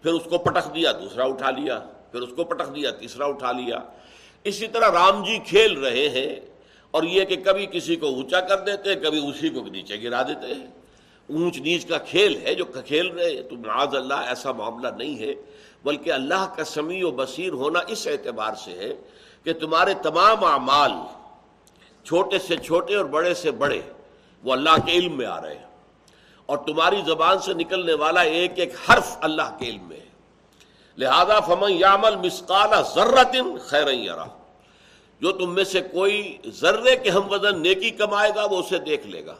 پھر 0.01 0.12
اس 0.12 0.24
کو 0.29 0.38
پٹک 0.38 0.75
دیا، 0.75 0.91
دوسرا 0.91 1.24
اٹھا 1.24 1.51
لیا، 1.51 1.79
پھر 2.12 2.22
اس 2.22 2.29
کو 2.36 2.44
پٹک 2.44 2.75
دیا، 2.75 2.91
تیسرا 2.91 3.25
اٹھا 3.25 3.51
لیا۔ 3.51 3.79
اسی 4.44 4.67
طرح 4.67 4.91
رام 4.91 5.24
جی 5.24 5.39
کھیل 5.48 5.77
رہے 5.77 6.10
ہیں 6.10 6.36
اور 6.91 7.03
یہ 7.03 7.25
کہ 7.25 7.36
کبھی 7.36 7.65
کسی 7.65 7.96
کو 7.96 8.08
اونچا 8.08 8.39
کر 8.39 8.58
دیتے، 8.58 8.96
کبھی 8.96 9.29
اسی 9.29 9.50
کو 9.50 9.62
نیچے 9.62 10.03
گرا 10.03 10.22
دیتے۔ 10.22 10.48
ہیں 10.48 10.85
اونچ 11.29 11.58
نیچ 11.58 11.86
کا 11.86 11.98
کھیل 11.98 12.41
ہے 12.46 12.55
جو 12.55 12.65
کھیل 12.65 13.08
رہے 13.08 13.44
تو 13.44 13.55
معاذ 13.55 13.96
اللہ، 13.96 14.13
ایسا 14.13 14.51
معاملہ 14.51 14.88
نہیں 14.88 15.20
ہے۔ 15.20 15.34
بلکہ 15.84 16.12
اللہ 16.12 16.53
کا 16.58 16.63
سمیع 16.63 17.08
و 17.08 17.12
بصیر 17.12 17.53
ہونا 17.53 17.79
اس 17.88 18.08
اعتبار 18.08 18.53
سے 18.55 18.72
ہے 18.72 18.96
کہ 19.44 19.53
تمہارے 19.53 19.94
تمام 20.03 20.44
اعمال 20.44 20.91
چھوٹے 22.03 22.39
سے 22.39 22.58
چھوٹے 22.58 22.96
اور 22.96 23.05
بڑے 23.05 23.34
سے 23.34 23.51
بڑے 23.51 23.82
وہ 24.44 24.51
اللہ 24.51 24.70
کے 24.86 24.91
علم 24.91 25.17
میں 25.17 25.25
آ 25.25 25.41
رہے 25.41 25.55
ہیں۔ 25.55 25.65
اور 26.46 26.58
تمہاری 26.58 27.01
زبان 27.05 27.39
سے 27.39 27.53
نکلنے 27.53 27.94
والا 27.94 28.22
ایک 28.22 28.51
ایک 28.55 28.74
حرف 28.89 29.17
اللہ 29.22 29.58
کے 29.60 29.65
علم 29.65 29.88
میں 29.88 29.98
ہے۔ 29.98 30.05
لہذا 30.98 31.39
فمن 31.39 31.72
یامل 31.72 32.15
مسکالا 32.15 32.82
ذرتن 32.82 33.58
خیر 33.58 33.88
یرا 33.88 34.25
جو 35.22 35.32
تم 35.32 35.53
میں 35.53 35.63
سے 35.63 35.82
کوئی 35.82 36.38
ذرے 36.48 36.96
کے 36.96 37.10
ہم 37.10 37.32
وزن 37.32 37.62
نیکی 37.62 37.89
کمائے 37.89 38.32
گا 38.36 38.46
وہ 38.46 38.58
اسے 38.58 38.77
دیکھ 38.77 39.08
لے 39.08 39.25
گا۔ 39.25 39.36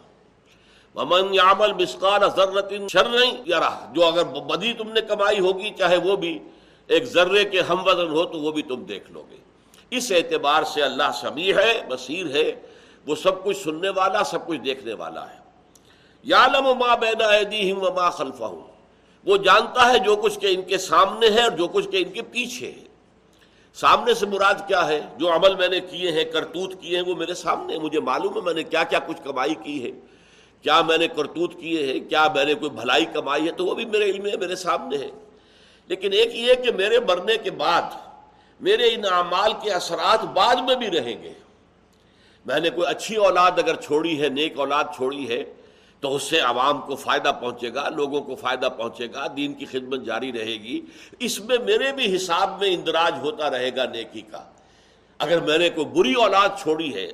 ممن 0.96 1.34
یامل 1.34 1.74
مسکان 1.74 2.22
ضرورت 2.36 2.74
شر 2.92 3.10
نہیں 3.10 3.42
یار 3.46 3.94
جو 3.94 4.06
اگر 4.06 4.24
بدی 4.24 4.74
تم 4.74 4.92
نے 4.92 5.02
کمائی 5.02 5.40
ہوگی، 5.40 5.70
چاہے 5.70 5.98
وہ 5.98 6.16
بھی 6.16 6.40
ایک 6.88 7.04
ذرے 7.04 7.44
کے 7.44 7.62
ہم 7.62 7.88
وزن 7.88 8.08
ہو، 8.08 8.24
تو 8.24 8.40
وہ 8.40 8.52
بھی 8.52 8.62
تم 8.62 8.84
دیکھ 8.84 9.12
لو 9.12 9.24
گے۔ 9.32 9.38
اس 9.92 10.12
اعتبار 10.12 10.64
سے 10.64 10.82
اللہ 10.82 11.12
سمیع 11.22 11.54
ہے، 11.56 11.82
بصیر 11.88 12.25
ہے، 12.25 12.52
وہ 13.08 13.16
سب 13.16 13.44
کچھ 13.44 13.58
سننے 13.64 13.90
والا، 13.90 14.24
سب 14.24 14.48
کچھ 14.48 14.60
دیکھنے 14.60 14.94
والا 14.94 15.30
ہے۔ 15.30 15.38
یا 16.24 16.48
لم 16.48 16.64
ماں 16.64 16.98
بینا 16.98 17.28
و 17.88 17.94
ماں 17.94 18.12
خلفہ 18.12 18.44
وہ 19.25 19.38
جانتا 19.38 19.94
ہے 19.94 20.00
جو 20.00 20.16
کچھ 20.16 20.40
کہ 20.40 20.48
ان 20.48 20.62
کے 20.62 20.78
سامنے 20.78 21.30
ہے 21.30 21.42
اور 21.42 21.52
جو 21.52 21.68
کچھ 21.68 21.90
کہ 21.90 21.98
ان 21.98 22.12
کے 22.12 22.22
پیچھے 22.22 22.72
ہے۔ 22.72 22.84
سامنے 23.74 24.14
سے 24.14 24.25
مراد 24.25 24.68
کیا 24.68 24.88
ہے؟ 24.88 25.02
جو 25.18 25.36
عمل 25.36 25.56
میں 25.56 25.68
نے 25.68 25.80
کیے 25.80 26.12
ہیں، 26.12 26.24
کرتوت 26.24 26.82
کیے 26.82 26.98
ہیں، 26.98 27.06
وہ 27.06 27.16
میرے 27.16 27.34
سامنے 27.34 27.78
مجھے 27.78 28.00
معلوم 28.00 28.36
ہے 28.36 28.42
میں 28.42 28.54
نے 28.54 28.64
کیا 28.64 28.84
کیا 28.84 29.00
کچھ 29.00 29.18
کمائی 29.24 29.56
کی 29.56 29.86
ہے۔ 29.86 30.14
کیا 30.65 30.81
میں 30.81 30.98
نے 30.98 31.07
کرتوت 31.07 31.60
کیے 31.60 31.86
ہیں؟ 31.86 32.10
کیا 32.10 32.27
میں 32.36 32.45
نے 32.45 32.53
کوئی 32.53 32.72
بھلائی 32.72 33.05
کمائی 33.05 33.48
ہے؟ 33.48 33.51
تو 33.51 33.65
وہ 33.65 33.75
بھی 33.75 33.86
میرے 33.86 34.03
علم 34.03 34.25
ہے، 34.25 34.38
میرے 34.38 34.55
سامنے 34.55 34.98
ہے۔ 34.98 35.07
لیکن 35.88 36.13
ایک 36.13 36.36
یہ 36.36 36.53
کہ 36.53 36.72
میرے 36.72 37.00
مرنے 37.00 37.38
کے 37.38 37.51
بعد 37.51 37.81
میرے 38.62 38.88
ان 38.93 39.05
اعمال 39.12 39.51
کے 39.62 39.72
اثرات 39.72 40.25
بعد 40.25 40.55
میں 40.55 40.75
بھی 40.75 40.88
رہیں 40.88 41.24
گے۔ 41.24 41.34
میں 42.45 42.60
نے 42.60 42.69
کوئی 42.69 42.88
اچھی 42.88 43.15
اولاد 43.15 43.51
اگر 43.51 43.75
چھوڑی 43.75 44.22
ہے، 44.22 44.29
نیک 44.29 44.60
اولاد 44.60 44.84
چھوڑی 44.95 45.27
ہے، 45.27 45.43
تو 46.00 46.15
اس 46.15 46.24
سے 46.24 46.39
عوام 46.39 46.81
کو 46.81 46.95
فائدہ 46.95 47.31
پہنچے 47.41 47.74
گا، 47.74 47.89
لوگوں 47.89 48.22
کو 48.22 48.36
فائدہ 48.36 48.69
پہنچے 48.77 49.07
گا، 49.13 49.27
دین 49.38 49.53
کی 49.53 49.65
خدمت 49.65 50.05
جاری 50.05 50.34
رہے 50.34 50.53
گی۔ 50.53 50.81
اس 51.19 51.39
میں 51.39 51.57
میرے 51.65 51.91
بھی 51.91 52.15
حساب 52.15 52.60
میں 52.60 52.69
اندراج 52.74 53.13
ہوتا 53.22 53.50
رہے 53.50 53.75
گا 53.75 53.86
نیکی 53.86 54.22
کا۔ 54.22 54.43
اگر 55.17 55.39
میں 55.39 55.57
نے 55.57 55.69
کوئی 55.69 55.86
بری 55.86 56.13
اولاد 56.13 56.50
چھوڑی 56.62 56.93
ہے، 56.93 57.12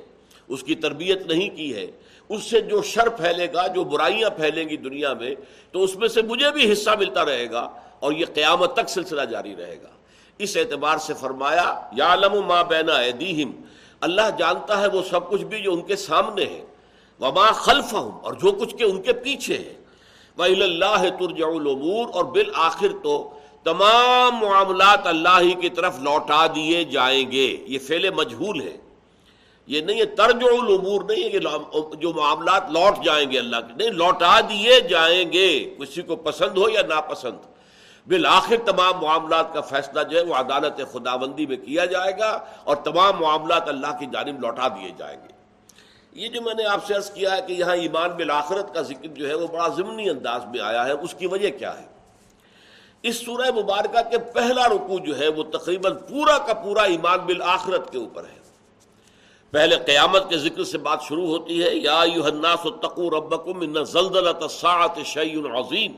اس 0.48 0.62
کی 0.62 0.74
تربیت 0.74 1.26
نہیں 1.26 1.56
کی 1.56 1.74
ہے 1.74 1.86
اس 2.34 2.44
سے 2.44 2.60
جو 2.60 2.82
شر 2.82 3.08
پھیلے 3.08 3.52
گا، 3.52 3.66
جو 3.66 3.84
برائیاں 3.84 4.30
پھیلیں 4.30 4.68
گی 4.68 4.76
دنیا 4.76 5.14
میں، 5.14 5.34
تو 5.72 5.82
اس 5.82 5.96
میں 5.96 6.08
سے 6.08 6.22
مجھے 6.22 6.50
بھی 6.50 6.72
حصہ 6.72 6.90
ملتا 6.98 7.24
رہے 7.24 7.50
گا 7.50 7.70
اور 8.00 8.12
یہ 8.12 8.24
قیامت 8.34 8.74
تک 8.74 8.88
سلسلہ 8.88 9.22
جاری 9.22 9.56
رہے 9.56 9.76
گا۔ 9.82 9.88
اس 10.38 10.56
اعتبار 10.56 10.96
سے 10.96 11.14
فرمایا 11.14 11.80
یا 11.92 12.12
علم 12.12 12.40
ماں 12.46 12.64
بینا 12.64 12.92
اللہ 14.00 14.22
جانتا 14.38 14.80
ہے 14.80 14.86
وہ 14.86 15.02
سب 15.10 15.30
کچھ 15.30 15.44
بھی 15.44 15.62
جو 15.62 15.72
ان 15.72 15.82
کے 15.82 15.96
سامنے 15.96 16.44
ہے۔ 16.44 16.64
وما 17.20 17.52
خلف 17.52 17.94
اور 17.94 18.32
جو 18.32 18.52
کچھ 18.52 18.76
کے 18.76 18.84
ان 18.84 19.02
کے 19.02 19.12
پیچھے 19.12 19.56
ہے۔ 19.56 19.74
وہ 20.36 20.44
اللہ 20.44 21.02
ترجع 21.20 21.46
العمور 21.46 22.08
اور 22.14 22.24
بالآخر 22.24 22.88
تو 23.02 23.38
تمام 23.64 24.34
معاملات 24.34 25.06
اللہ 25.06 25.40
ہی 25.40 25.54
کی 25.54 25.68
طرف 25.68 25.98
لوٹا 25.98 26.46
دیے 26.46 26.84
جائیں 26.84 27.30
گے۔ 27.30 27.56
یہ 27.66 27.78
فعل 27.78 28.10
مجہول 28.10 28.60
ہے۔ 28.60 28.91
یہ 29.66 29.80
نہیں 29.80 30.00
ہے 30.00 30.04
ترج 30.04 30.44
العمور 30.44 31.02
نہیں 31.02 31.24
ہے 31.24 31.28
کہ 31.28 31.38
جو 31.96 32.12
معاملات 32.12 32.70
لوٹ 32.70 33.04
جائیں 33.04 33.30
گے 33.30 33.38
اللہ 33.38 33.56
کے 33.56 33.72
نہیں، 33.76 33.90
لوٹا 33.90 34.40
دیے 34.40 34.80
جائیں 34.80 35.32
گے۔ 35.32 35.74
کسی 35.78 36.02
کو 36.02 36.16
پسند 36.16 36.58
ہو 36.58 36.68
یا 36.68 36.82
ناپسند۔ 36.82 37.38
بالآخر 38.06 38.56
تمام 38.66 39.00
معاملات 39.02 39.54
کا 39.54 39.60
فیصلہ 39.60 40.00
جو 40.02 40.18
ہے 40.18 40.22
وہ 40.22 40.34
عدالت 40.34 40.92
خداوندی 40.92 41.46
میں 41.46 41.56
کیا 41.56 41.84
جائے 41.84 42.12
گا 42.18 42.40
اور 42.64 42.76
تمام 42.76 43.12
معاملات 43.20 43.68
اللہ 43.68 43.98
کی 44.00 44.06
جانب 44.06 44.40
لوٹا 44.40 44.68
دیے 44.68 44.90
جائیں 44.96 45.18
گے۔ 45.22 45.32
یہ 46.12 46.28
جو 46.28 46.42
میں 46.42 46.54
نے 46.54 46.64
آپ 46.64 46.86
سے 46.86 46.94
عرض 46.94 47.10
کیا 47.10 47.36
ہے 47.36 47.42
کہ 47.46 47.52
یہاں 47.52 47.76
ایمان 47.76 48.10
بالآخرت 48.10 48.74
کا 48.74 48.82
ذکر 48.82 49.06
جو 49.06 49.28
ہے 49.28 49.34
وہ 49.34 49.46
بڑا 49.46 49.68
ضمنی 49.68 50.10
انداز 50.10 50.44
میں 50.46 50.60
آیا 50.60 50.86
ہے، 50.86 50.92
اس 50.92 51.14
کی 51.18 51.26
وجہ 51.26 51.50
کیا 51.58 51.80
ہے؟ 51.80 51.86
اس 53.02 53.16
سورہ 53.16 53.50
مبارکہ 53.50 54.10
کے 54.10 54.18
پہلا 54.18 54.68
رکوع 54.68 54.98
جو 54.98 55.18
ہے 55.18 55.28
وہ 55.28 55.42
تقریباً 55.42 55.94
پورا 55.94 56.38
کا 56.38 56.54
پورا 56.54 56.82
ایمان 56.82 57.18
بالآخرت 57.18 57.92
کے 57.92 57.98
اوپر 57.98 58.24
ہے۔ 58.24 58.41
پہلے 59.52 59.76
قیامت 59.86 60.28
کے 60.28 60.36
ذکر 60.38 60.64
سے 60.64 60.78
بات 60.78 61.02
شروع 61.08 61.26
ہوتی 61.26 61.62
ہے، 61.62 61.74
یا 61.76 62.00
الناس 62.00 62.64
اتقوا 62.64 63.10
ربکم 63.16 63.60
ان 63.60 63.84
زلزلۃ 63.84 64.42
الساعۃ 64.42 65.02
شیء 65.04 65.34
عظیم۔ 65.58 65.92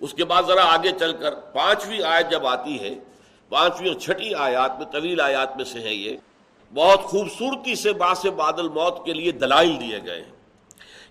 اس 0.00 0.12
کے 0.14 0.24
بعد 0.24 0.42
ذرا 0.48 0.64
آگے 0.72 0.90
چل 0.98 1.12
کر 1.20 1.34
پانچویں 1.52 2.02
آیت 2.04 2.30
جب 2.30 2.46
آتی 2.46 2.78
ہے، 2.80 2.94
پانچویں 3.50 3.88
اور 3.88 3.98
چھٹی 4.00 4.34
آیات 4.48 4.78
میں، 4.78 4.86
طویل 4.92 5.20
آیات 5.20 5.56
میں 5.56 5.64
سے 5.64 5.80
ہے 5.82 5.94
یہ، 5.94 6.16
بہت 6.72 7.00
خوبصورتی 7.02 7.74
سے 7.74 7.92
باس 8.02 8.24
بادل 8.36 8.68
موت 8.76 9.04
کے 9.04 9.12
لیے 9.12 9.32
دلائل 9.40 9.72
دیے 9.80 9.98
گئے 10.06 10.20
ہیں۔ 10.20 10.32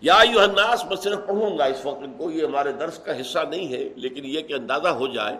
یا 0.01 0.17
یو 0.23 0.39
الناس، 0.39 0.85
میں 0.85 0.97
صرف 1.03 1.19
پڑھوں 1.27 1.57
گا 1.57 1.65
اس 1.65 1.85
وقت 1.85 2.03
کو 2.17 2.31
یہ 2.31 2.45
ہمارے 2.45 2.71
درس 2.79 2.97
کا 3.05 3.19
حصہ 3.19 3.39
نہیں 3.49 3.67
ہے، 3.73 3.83
لیکن 3.95 4.25
یہ 4.25 4.41
کہ 4.41 4.53
اندازہ 4.53 4.87
ہو 4.99 5.07
جائے 5.07 5.35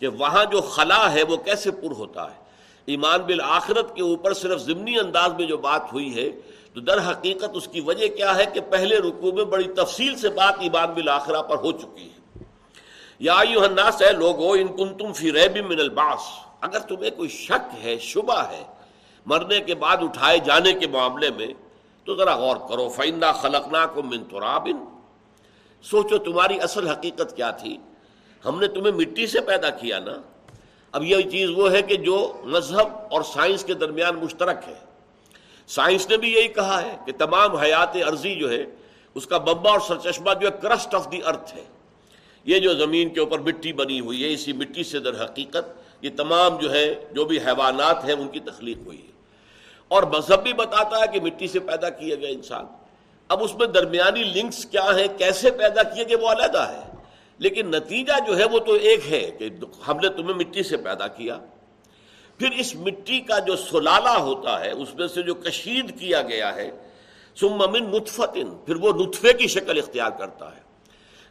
کہ 0.00 0.08
وہاں 0.18 0.44
جو 0.52 0.60
خلا 0.74 1.02
ہے 1.12 1.22
وہ 1.28 1.36
کیسے 1.44 1.70
پر 1.70 1.92
ہوتا 1.98 2.30
ہے۔ 2.30 2.44
ایمان 2.86 3.20
بالآخرت 3.20 3.94
کے 3.96 4.02
اوپر 4.02 4.34
صرف 4.34 4.60
ضمنی 4.60 4.98
انداز 4.98 5.32
میں 5.38 5.46
جو 5.46 5.56
بات 5.56 5.92
ہوئی 5.92 6.14
ہے، 6.16 6.30
تو 6.74 6.80
در 6.80 7.10
حقیقت 7.10 7.50
اس 7.52 7.68
کی 7.68 7.80
وجہ 7.80 8.08
کیا 8.08 8.36
ہے 8.36 8.44
کہ 8.54 8.60
پہلے 8.60 8.96
رکوع 8.96 9.32
میں 9.32 9.44
بڑی 9.44 9.64
تفصیل 9.64 10.16
سے 10.16 10.28
بات 10.28 10.54
ایمان 10.58 10.94
بالآخرہ 10.94 11.42
پر 11.42 11.56
ہو 11.56 11.72
چکی 11.72 12.08
ہے۔ 12.10 12.44
یا 13.18 13.36
یو 13.48 13.60
الناس 13.60 14.02
ہے 14.02 14.12
لوگو، 14.12 14.52
ان 14.52 14.68
کن 14.76 14.94
تم 14.94 15.12
فی 15.12 15.32
ریب 15.32 15.66
من 15.66 15.80
الباس 15.80 16.20
اگر 16.60 16.78
تمہیں 16.78 17.10
کوئی 17.10 17.28
شک 17.28 17.84
ہے، 17.84 17.98
شبہ 17.98 18.42
ہے 18.50 18.64
مرنے 19.26 19.60
کے 19.60 19.74
بعد 19.74 19.96
اٹھائے 20.00 20.38
جانے 20.38 20.72
کے 20.72 20.86
معاملے 20.86 21.30
میں، 21.36 21.46
تو 22.04 22.14
ذرا 22.14 22.36
غور 22.36 22.56
کرو۔ 22.68 22.88
فائندہ 22.88 23.32
خلقنا 23.40 23.86
کو 23.86 24.02
من 24.02 24.24
ترابن 24.24 24.84
سوچو 25.82 26.18
تمہاری 26.18 26.60
اصل 26.60 26.88
حقیقت 26.88 27.36
کیا 27.36 27.50
تھی؟ 27.50 27.76
ہم 28.44 28.60
نے 28.60 28.68
تمہیں 28.68 28.92
مٹی 28.92 29.26
سے 29.26 29.40
پیدا 29.40 29.70
کیا 29.70 29.98
نا؟ 29.98 30.16
اب 30.92 31.04
یہ 31.04 31.16
چیز 31.30 31.50
وہ 31.50 31.72
ہے 31.72 31.82
کہ 31.82 31.96
جو 31.96 32.32
مذہب 32.44 32.88
اور 33.10 33.22
سائنس 33.22 33.64
کے 33.64 33.74
درمیان 33.74 34.16
مشترک 34.16 34.56
ہے۔ 34.68 34.74
سائنس 35.66 36.10
نے 36.10 36.16
بھی 36.16 36.32
یہی 36.32 36.48
کہا 36.48 36.82
ہے 36.82 36.96
کہ 37.06 37.12
تمام 37.18 37.56
حیات 37.56 37.96
عرضی 37.96 38.34
جو 38.34 38.50
ہے، 38.50 38.66
اس 39.14 39.26
کا 39.26 39.38
ببا 39.38 39.70
اور 39.70 39.80
سرچشمہ 39.80 40.30
جو 40.40 40.48
ہے 40.48 40.58
کرسٹ 40.62 40.94
آف 40.94 41.12
دی 41.12 41.20
ارتھ 41.24 41.54
ہے۔ 41.54 41.64
یہ 42.44 42.58
جو 42.58 42.74
زمین 42.74 43.08
کے 43.08 43.20
اوپر 43.20 43.38
مٹی 43.38 43.72
بنی 43.72 44.00
ہوئی 44.00 44.24
ہے، 44.24 44.32
اسی 44.32 44.52
مٹی 44.52 44.84
سے 44.84 44.98
در 44.98 45.24
حقیقت 45.24 45.80
یہ 46.00 46.10
تمام 46.16 46.58
جو 46.58 46.72
ہے، 46.72 46.94
جو 47.12 47.24
بھی 47.24 47.38
حیوانات 47.38 48.04
ہیں، 48.04 48.12
ان 48.12 48.28
کی 48.28 48.40
تخلیق 48.40 48.78
ہوئی 48.86 48.98
ہے۔ 48.98 49.12
اور 49.88 50.02
مذہب 50.02 50.42
بھی 50.42 50.52
بتاتا 50.52 51.00
ہے 51.00 51.04
کہ 51.12 51.20
مٹی 51.20 51.46
سے 51.46 51.60
پیدا 51.60 51.88
کیا 51.88 52.14
گیا 52.14 52.28
انسان۔ 52.28 52.66
اب 53.28 53.44
اس 53.44 53.54
میں 53.54 53.66
درمیانی 53.66 54.22
لنکس 54.22 54.66
کیا 54.66 54.84
ہیں؟ 54.84 55.18
کیسے 55.18 55.50
پیدا 55.50 55.82
کیے 55.82 56.04
گئے؟ 56.08 56.16
وہ 56.16 56.28
علیحدہ 56.28 56.58
ہے۔ 56.58 56.95
لیکن 57.38 57.70
نتیجہ 57.70 58.12
جو 58.26 58.38
ہے 58.38 58.44
وہ 58.44 58.58
تو 58.58 58.72
ایک 58.72 59.12
ہے 59.12 59.30
کہ 59.38 59.48
ہم 59.88 59.96
نے 59.96 60.08
تمہیں 60.08 60.34
مٹی 60.34 60.62
سے 60.62 60.76
پیدا 60.76 61.06
کیا۔ 61.06 61.38
پھر 62.38 62.48
اس 62.50 62.74
مٹی 62.74 63.20
کا 63.20 63.38
جو 63.38 63.56
سلالہ 63.56 64.08
ہوتا 64.08 64.64
ہے، 64.64 64.70
اس 64.70 64.94
میں 64.94 65.06
سے 65.06 65.22
جو 65.22 65.34
کشید 65.34 66.00
کیا 66.00 66.22
گیا 66.22 66.54
ہے 66.54 66.70
سمن 67.40 67.90
نطفتن 67.90 68.54
پھر 68.66 68.76
وہ 68.76 68.92
نطفے 68.92 69.32
کی 69.32 69.46
شکل 69.46 69.78
اختیار 69.78 70.10
کرتا 70.10 70.56
ہے۔ 70.56 70.60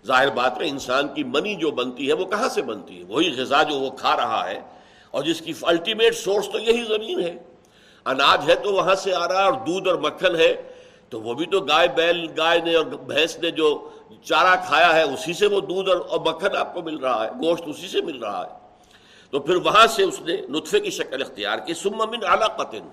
ظاہر 0.05 0.29
بات 0.29 0.61
ہے، 0.61 0.67
انسان 0.67 1.07
کی 1.07 1.23
منی 1.23 1.55
جو 1.55 1.71
بنتی 1.71 2.07
ہے، 2.07 2.13
وہ 2.13 2.25
کہاں 2.25 2.49
سے 2.49 2.61
بنتی 2.61 2.99
ہے؟ 2.99 3.03
وہی 3.03 3.31
غذا 3.37 3.63
جو 3.63 3.75
وہ 3.75 3.89
کھا 3.89 4.15
رہا 4.15 4.49
ہے۔ 4.49 4.61
اور 5.11 5.23
جس 5.23 5.41
کی 5.41 5.53
الٹیمیٹ 5.61 6.15
سورس 6.15 6.49
تو 6.51 6.59
یہی 6.59 6.83
زمین 6.83 7.19
ہے۔ 7.19 7.37
اناج 8.05 8.49
ہے 8.49 8.55
تو 8.55 8.73
وہاں 8.73 8.95
سے 8.95 9.13
آ 9.13 9.27
رہا 9.27 9.39
ہے 9.39 9.45
اور 9.45 9.65
دودھ 9.67 9.87
اور 9.89 9.97
مکھن 9.97 10.35
ہے۔ 10.35 10.61
تو 11.09 11.21
وہ 11.21 11.33
بھی 11.33 11.45
تو 11.45 11.59
گائے 11.59 11.87
بیل، 11.87 12.27
گائے 12.37 12.59
نے 12.59 12.75
اور 12.75 12.85
بھینس 12.85 13.39
نے 13.39 13.51
جو 13.51 13.89
چارہ 14.23 14.55
کھایا 14.67 14.95
ہے، 14.95 15.01
اسی 15.01 15.33
سے 15.33 15.47
وہ 15.47 15.61
دودھ 15.61 15.89
اور 15.89 16.19
مکھن 16.19 16.55
آپ 16.55 16.73
کو 16.73 16.81
مل 16.81 16.97
رہا 16.97 17.23
ہے، 17.23 17.29
گوشت 17.29 17.63
اسی 17.65 17.87
سے 17.87 18.01
مل 18.01 18.17
رہا 18.23 18.45
ہے۔ 18.45 18.65
تو 19.31 19.39
پھر 19.39 19.55
وہاں 19.55 19.87
سے 19.87 20.03
اس 20.03 20.21
نے 20.21 20.37
نطفے 20.49 20.79
کی 20.79 20.89
شکل 20.89 21.21
اختیار 21.21 21.57
کی 21.57 21.73
سم 21.73 21.97
من 21.97 22.19
اعلیٰ 22.27 22.57
قطن 22.57 22.89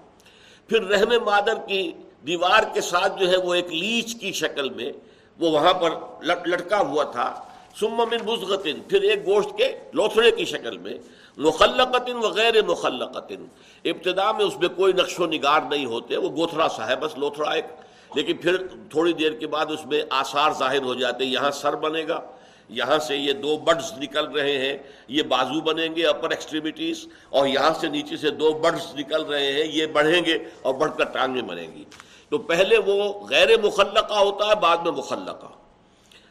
پھر 0.68 0.82
رحم 0.82 1.24
مادر 1.24 1.54
کی 1.66 1.92
دیوار 2.26 2.62
کے 2.74 2.80
ساتھ 2.80 3.20
جو 3.20 3.30
ہے 3.30 3.36
وہ 3.36 3.54
ایک 3.54 3.72
لیچ 3.72 4.14
کی 4.14 4.32
شکل 4.32 4.70
میں 4.70 4.92
وہ 5.38 5.50
وہاں 5.50 5.74
پر 5.74 5.90
لٹ 6.24 6.48
لٹکا 6.48 6.80
ہوا 6.80 7.04
تھا۔ 7.04 7.44
سم 7.80 7.94
من 7.94 8.16
بزغتن۔ 8.24 8.80
پھر 8.88 9.02
ایک 9.02 9.26
گوشت 9.26 9.58
کے 9.58 9.78
لوتھڑے 9.92 10.30
کی 10.30 10.44
شکل 10.44 10.78
میں۔ 10.78 10.94
مخلقتن 11.36 12.16
وغیر 12.16 12.62
مخلقتن۔ 12.62 13.46
ابتدا 13.84 14.32
میں 14.32 14.44
اس 14.44 14.58
میں 14.58 14.68
کوئی 14.68 14.92
نقش 14.92 15.20
و 15.20 15.26
نگار 15.26 15.60
نہیں 15.70 15.86
ہوتے، 15.86 16.16
وہ 16.16 16.28
گوتھڑا 16.28 16.68
سا 16.68 16.86
ہے 16.86 16.96
بس 16.96 17.18
لوتھڑا 17.18 17.50
ایک 17.50 17.66
لیکن 18.14 18.36
پھر 18.36 18.56
تھوڑی 18.90 19.12
دیر 19.12 19.32
کے 19.32 19.46
بعد 19.46 19.66
اس 19.68 19.86
میں 19.86 20.02
آثار 20.10 20.50
ظاہر 20.58 20.82
ہو 20.82 20.94
جاتے 20.94 21.24
یہاں 21.24 21.50
سر 21.50 21.76
بنے 21.76 22.08
گا، 22.08 22.20
یہاں 22.68 22.98
سے 22.98 23.16
یہ 23.16 23.32
دو 23.32 23.56
بڈز 23.56 23.92
نکل 23.98 24.26
رہے 24.26 24.58
ہیں، 24.58 24.78
یہ 25.08 25.22
بازو 25.22 25.60
بنیں 25.60 25.96
گے 25.96 26.06
اپر 26.06 26.30
ایکسٹریمیٹیز 26.30 27.06
اور 27.28 27.46
یہاں 27.46 27.72
سے 27.80 27.88
نیچے 27.88 28.16
سے 28.16 28.30
دو 28.30 28.52
بڈز 28.52 28.94
نکل 28.94 29.22
رہے 29.22 29.52
ہیں، 29.52 29.64
یہ 29.64 29.86
بڑھیں 29.86 30.24
گے 30.24 30.38
اور 30.62 30.74
بڑھ 30.74 30.92
کر 30.98 31.04
ٹانگیں 31.04 31.42
بنیں 31.42 31.74
گی۔ 31.74 31.84
تو 32.28 32.38
پہلے 32.38 32.78
وہ 32.78 33.26
غیر 33.28 33.48
مخلقہ 33.62 34.14
ہوتا 34.14 34.46
ہے، 34.46 34.54
بعد 34.54 34.76
میں 34.76 34.92
مخلقہ۔ 34.92 35.52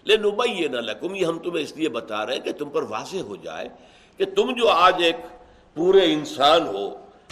لیکن 0.04 0.26
ابئی 0.26 0.68
نہ 0.68 0.78
لکم، 0.78 1.16
یہ 1.16 1.26
ہم 1.26 1.40
تمہیں 1.40 1.64
اس 1.64 1.78
لیے 1.78 1.90
بتا 1.90 2.26
رہے 2.26 2.34
ہیں 2.34 2.42
کہ 2.42 2.52
تم 2.52 2.70
پر 2.70 2.84
واضح 2.84 3.18
ہو 3.18 3.36
جائے 3.36 3.68
کہ 4.18 4.26
تم 4.26 4.52
جو 4.52 4.70
آج 4.70 5.04
ایک 5.04 5.16
پورے 5.74 6.14
انسان 6.14 6.68
ہو 6.68 6.90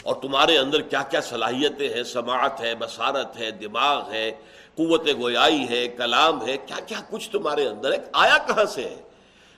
اور 0.10 0.18
تمہارے 0.22 0.58
اندر 0.58 0.82
کیا 0.82 1.01
کیا 1.04 1.22
صلاحیتیں 1.22 1.89
ہیں؟ 1.94 2.04
سماعت 2.04 2.62
ہے، 2.62 2.75
بصارت 2.75 3.38
ہے، 3.39 3.51
دماغ 3.51 4.12
ہے، 4.12 4.32
قوت 4.75 5.08
گویائی 5.20 5.70
ہے، 5.70 5.88
کلام 5.88 6.48
ہے، 6.48 6.58
کیا 6.58 6.80
کیا 6.86 7.00
کچھ 7.10 7.30
تمہارے 7.30 7.68
اندر 7.68 7.92
ہے؟ 7.92 7.98
آیا 8.13 8.38
کہاں 8.38 8.66
سے 8.66 8.84
ہے؟ 8.84 8.96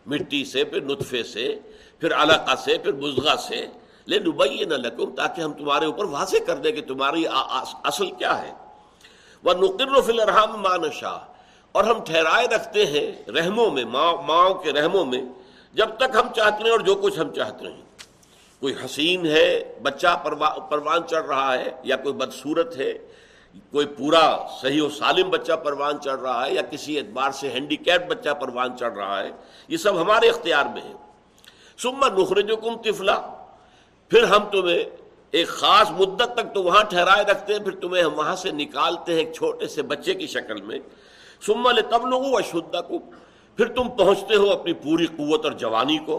مٹی 0.06 0.44
سے، 0.46 0.64
پھر 0.64 0.82
نطفے 0.82 1.24
سے، 1.24 1.60
پھر 2.00 2.14
علاقہ 2.14 2.56
سے، 2.56 2.78
پھر 2.78 2.92
بزغا 2.92 3.36
سے۔ 3.38 3.66
لے 4.08 4.20
نبئی 4.20 4.66
نہ 4.66 4.74
لکم، 4.74 5.16
تاکہ 5.16 5.42
ہم 5.42 5.54
تمہارے 5.54 5.86
اوپر 5.86 6.06
واضح 6.06 6.38
کر 6.48 6.56
دیں 6.56 6.72
کہ 6.72 6.82
تمہاری 6.82 7.24
اصل 7.84 8.12
کیا 8.12 8.42
ہے۔ 8.42 8.52
وہ 9.44 9.54
نقر 9.54 10.02
فل 10.02 10.20
الرحم 10.20 10.62
مان 10.62 10.92
شاہ 10.92 11.20
اور 11.72 11.84
ہم 11.84 12.04
ٹھہرائے 12.04 12.48
رکھتے 12.56 12.86
ہیں 12.86 13.32
رحموں 13.32 13.72
میں 13.72 13.86
ماں 13.86 14.14
ماؤں 14.28 14.54
کے 14.54 14.74
رحموں 14.74 15.06
میں، 15.06 15.22
جب 15.74 15.90
تک 15.98 16.16
ہم 16.16 16.28
چاہتے 16.36 16.64
ہیں 16.64 16.72
اور 16.72 16.80
جو 16.80 16.96
کچھ 16.96 17.20
ہم 17.20 17.34
چاہتے 17.34 17.66
ہیں۔ 17.66 17.82
کوئی 18.62 18.74
حسین 18.86 19.26
ہے، 19.26 19.76
بچہ 19.84 20.08
پروان 20.70 21.08
چڑھ 21.08 21.26
رہا 21.26 21.54
ہے، 21.54 21.70
یا 21.84 21.96
کوئی 21.98 22.14
بدصورت 22.16 22.78
ہے، 22.78 22.92
کوئی 23.72 23.86
پورا 23.98 24.26
صحیح 24.62 24.82
و 24.82 24.90
سالم 24.90 25.30
بچہ 25.30 25.54
پروان 25.64 26.00
چڑھ 26.00 26.20
رہا 26.20 26.46
ہے، 26.46 26.54
یا 26.54 26.62
کسی 26.62 26.98
اعتبار 26.98 27.32
سے 27.32 27.50
ہینڈی 27.50 27.76
کیپ 27.76 28.02
بچہ 28.10 28.30
پروان 28.40 28.78
چڑھ 28.78 28.94
رہا 28.94 29.20
ہے، 29.24 29.32
یہ 29.68 29.78
سب 29.78 30.02
ہمارے 30.02 30.30
اختیار 30.30 30.66
میں 30.74 30.82
ہے 30.82 30.94
سما 31.80 32.08
نخرج 32.08 32.52
کم 32.62 32.76
تفلا 32.82 33.18
پھر 34.12 34.24
ہم 34.24 34.44
تمہیں 34.52 34.84
ایک 35.32 35.48
خاص 35.48 35.92
مدت 35.92 36.34
تک 36.36 36.54
تو 36.54 36.64
وہاں 36.64 36.84
ٹھہرائے 36.84 37.24
رکھتے 37.24 37.54
ہیں، 37.54 37.60
پھر 37.60 37.76
تمہیں 37.82 38.04
ہم 38.04 38.14
وہاں 38.18 38.36
سے 38.36 38.52
نکالتے 38.52 39.14
ہیں 39.14 39.20
ایک 39.20 39.34
چھوٹے 39.34 39.68
سے 39.68 39.82
بچے 39.92 40.14
کی 40.14 40.28
شکل 40.28 40.62
میں۔ 40.62 40.80
سمل 41.46 41.82
تب 41.82 42.06
لوگوں 42.06 42.32
اشدہ 42.34 42.82
کو 42.88 43.00
پھر 43.58 43.68
تم 43.68 43.90
پہنچتے 43.90 44.36
ہو 44.36 44.50
اپنی 44.52 44.74
پوری 44.84 45.06
قوت 45.08 45.46
اور 45.46 45.54
جوانی 45.54 45.98
کو۔ 46.06 46.18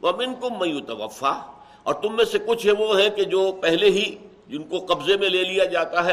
وہ 0.00 0.12
من 0.18 0.34
کو 0.34 0.50
میو 0.50 0.80
توفا 0.80 1.32
اور 1.84 1.94
تم 1.94 2.16
میں 2.16 2.24
سے 2.24 2.38
کچھ 2.38 2.66
ہے 2.66 2.72
وہ 2.72 3.00
ہیں 3.00 3.10
کہ 3.10 3.24
جو 3.24 3.52
پہلے 3.52 3.86
ہی 3.86 4.14
جن 4.48 4.62
کو 4.62 4.86
قبضے 4.86 5.16
میں 5.16 5.28
لے 5.28 5.42
لیا 5.42 5.64
جاتا 5.64 6.06
ہے 6.06 6.12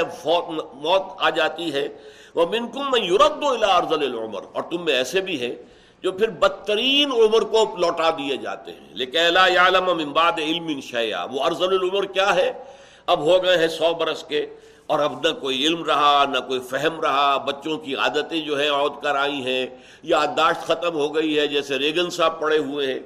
موت 0.74 1.02
آ 1.20 1.30
جاتی 1.30 1.74
ہے۔ 1.74 1.88
وہ 2.36 2.46
منکم 2.46 2.92
میں 2.92 3.02
یورپ 3.02 3.42
دو 3.42 3.48
ارزل 3.48 4.04
العمر۔ 4.04 4.42
اور 4.54 4.62
تم 4.62 4.86
میں 4.86 4.94
ایسے 4.94 5.22
بھی 5.22 5.42
ہیں 5.42 5.56
جو 6.04 6.12
پھر 6.12 6.30
بدترین 6.30 7.12
عمر 7.12 7.42
کو 7.42 7.76
لوٹا 7.78 8.10
دیے 8.10 8.38
جاتے 8.38 8.72
ہیں۔ 8.72 8.88
لیکن 8.92 9.20
امباد 9.38 10.32
علم 10.38 10.80
شیا 10.80 11.26
وہ 11.32 11.44
ارزل 11.44 11.74
العمر 11.74 12.06
کیا 12.06 12.36
ہے؟ 12.36 12.52
اب 13.06 13.20
ہو 13.20 13.44
گئے 13.44 13.58
ہیں 13.58 13.68
سو 13.68 13.94
برس 13.94 14.24
کے۔ 14.24 14.46
اور 14.88 15.00
اب 15.00 15.28
نہ 15.28 15.34
کوئی 15.34 15.68
علم 15.68 15.84
رہا، 15.84 16.26
نہ 16.30 16.38
کوئی 16.48 16.60
فہم 16.60 17.02
رہا۔ 17.02 17.38
بچوں 17.38 17.78
کی 17.78 17.96
عادتیں 17.96 18.42
جو 18.42 18.60
ہیں 18.60 18.70
عود 18.70 18.94
کر 19.04 19.16
آئی 19.16 19.46
ہیں۔ 19.46 19.68
یادداشت 20.04 20.62
ختم 20.62 20.94
ہو 20.94 21.16
گئی 21.16 21.40
ہے، 21.40 21.48
جیسے 21.48 21.80
ریگن 21.80 22.10
صاحب 22.10 22.40
پڑے 22.40 22.58
ہوئے 22.58 22.94
ہیں۔ 22.94 23.00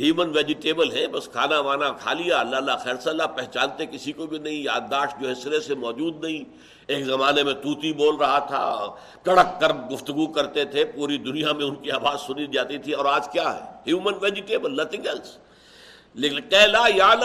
ہیومن 0.00 0.30
ویجیٹیبل 0.30 0.92
ہے 0.92 1.06
بس 1.06 1.28
کھانا 1.28 1.60
وانا 1.60 1.90
کھا 1.90 2.12
لیا، 2.12 2.40
اللہ 2.40 2.56
اللہ 2.56 2.72
خیر 2.84 2.96
صلی 2.96 3.10
اللہ، 3.10 3.22
پہچانتے 3.22 3.86
کسی 3.86 4.12
کو 4.12 4.26
بھی 4.26 4.38
نہیں، 4.38 4.54
یادداشت 4.54 5.20
جو 5.20 5.28
ہے 5.28 5.34
سرے 5.34 5.60
سے 5.60 5.74
موجود 5.74 6.24
نہیں۔ 6.24 6.44
ایک 6.86 7.04
زمانے 7.04 7.42
میں 7.42 7.54
توتی 7.54 7.92
بول 7.92 8.16
رہا 8.16 8.38
تھا، 8.38 8.86
کڑک 9.22 9.60
کر 9.60 9.72
گفتگو 9.92 10.26
کرتے 10.26 10.64
تھے، 10.64 10.84
پوری 10.84 11.18
دنیا 11.18 11.52
میں 11.52 11.64
ان 11.64 11.74
کی 11.74 11.90
آواز 11.90 12.20
سنی 12.20 12.46
جاتی 12.46 12.78
تھی۔ 12.78 12.92
اور 12.92 13.04
آج 13.04 13.28
کیا 13.28 13.56
ہے؟ 13.56 13.60
ہیومن 13.86 14.12
ویجیٹیبل 14.20 14.72
نتھنگ 14.72 15.06
ایلس 15.06 15.38
لیکن 16.14 16.56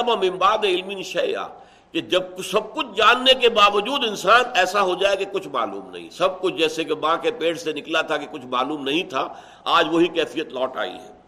امباد 0.06 0.58
علم 0.64 1.02
شیا 1.02 1.48
کہ 1.92 2.02
جب 2.02 2.24
سب 2.52 2.74
کچھ 2.74 2.88
جاننے 2.98 3.34
کے 3.34 3.50
باوجود 3.50 4.04
انسان 4.08 4.42
ایسا 4.56 4.82
ہو 4.82 4.96
جائے 4.96 5.16
کہ 5.16 5.26
کچھ 5.26 5.48
معلوم 5.48 5.90
نہیں۔ 5.90 6.10
سب 6.10 6.42
کچھ 6.42 6.54
جیسے 6.54 6.84
کہ 6.84 6.96
ماں 6.96 7.18
کے 7.18 7.32
پیٹ 7.32 7.62
سے 7.62 7.74
نکلا 7.74 8.02
تھا 8.02 8.18
کہ 8.18 8.26
کچھ 8.32 8.46
معلوم 8.46 8.84
نہیں 8.84 9.04
تھا، 9.04 9.28
آج 9.64 9.88
وہی 9.92 10.08
کیفیت 10.08 10.50
لوٹ 10.50 10.78
آئی 10.78 10.94
ہے۔ 10.94 11.25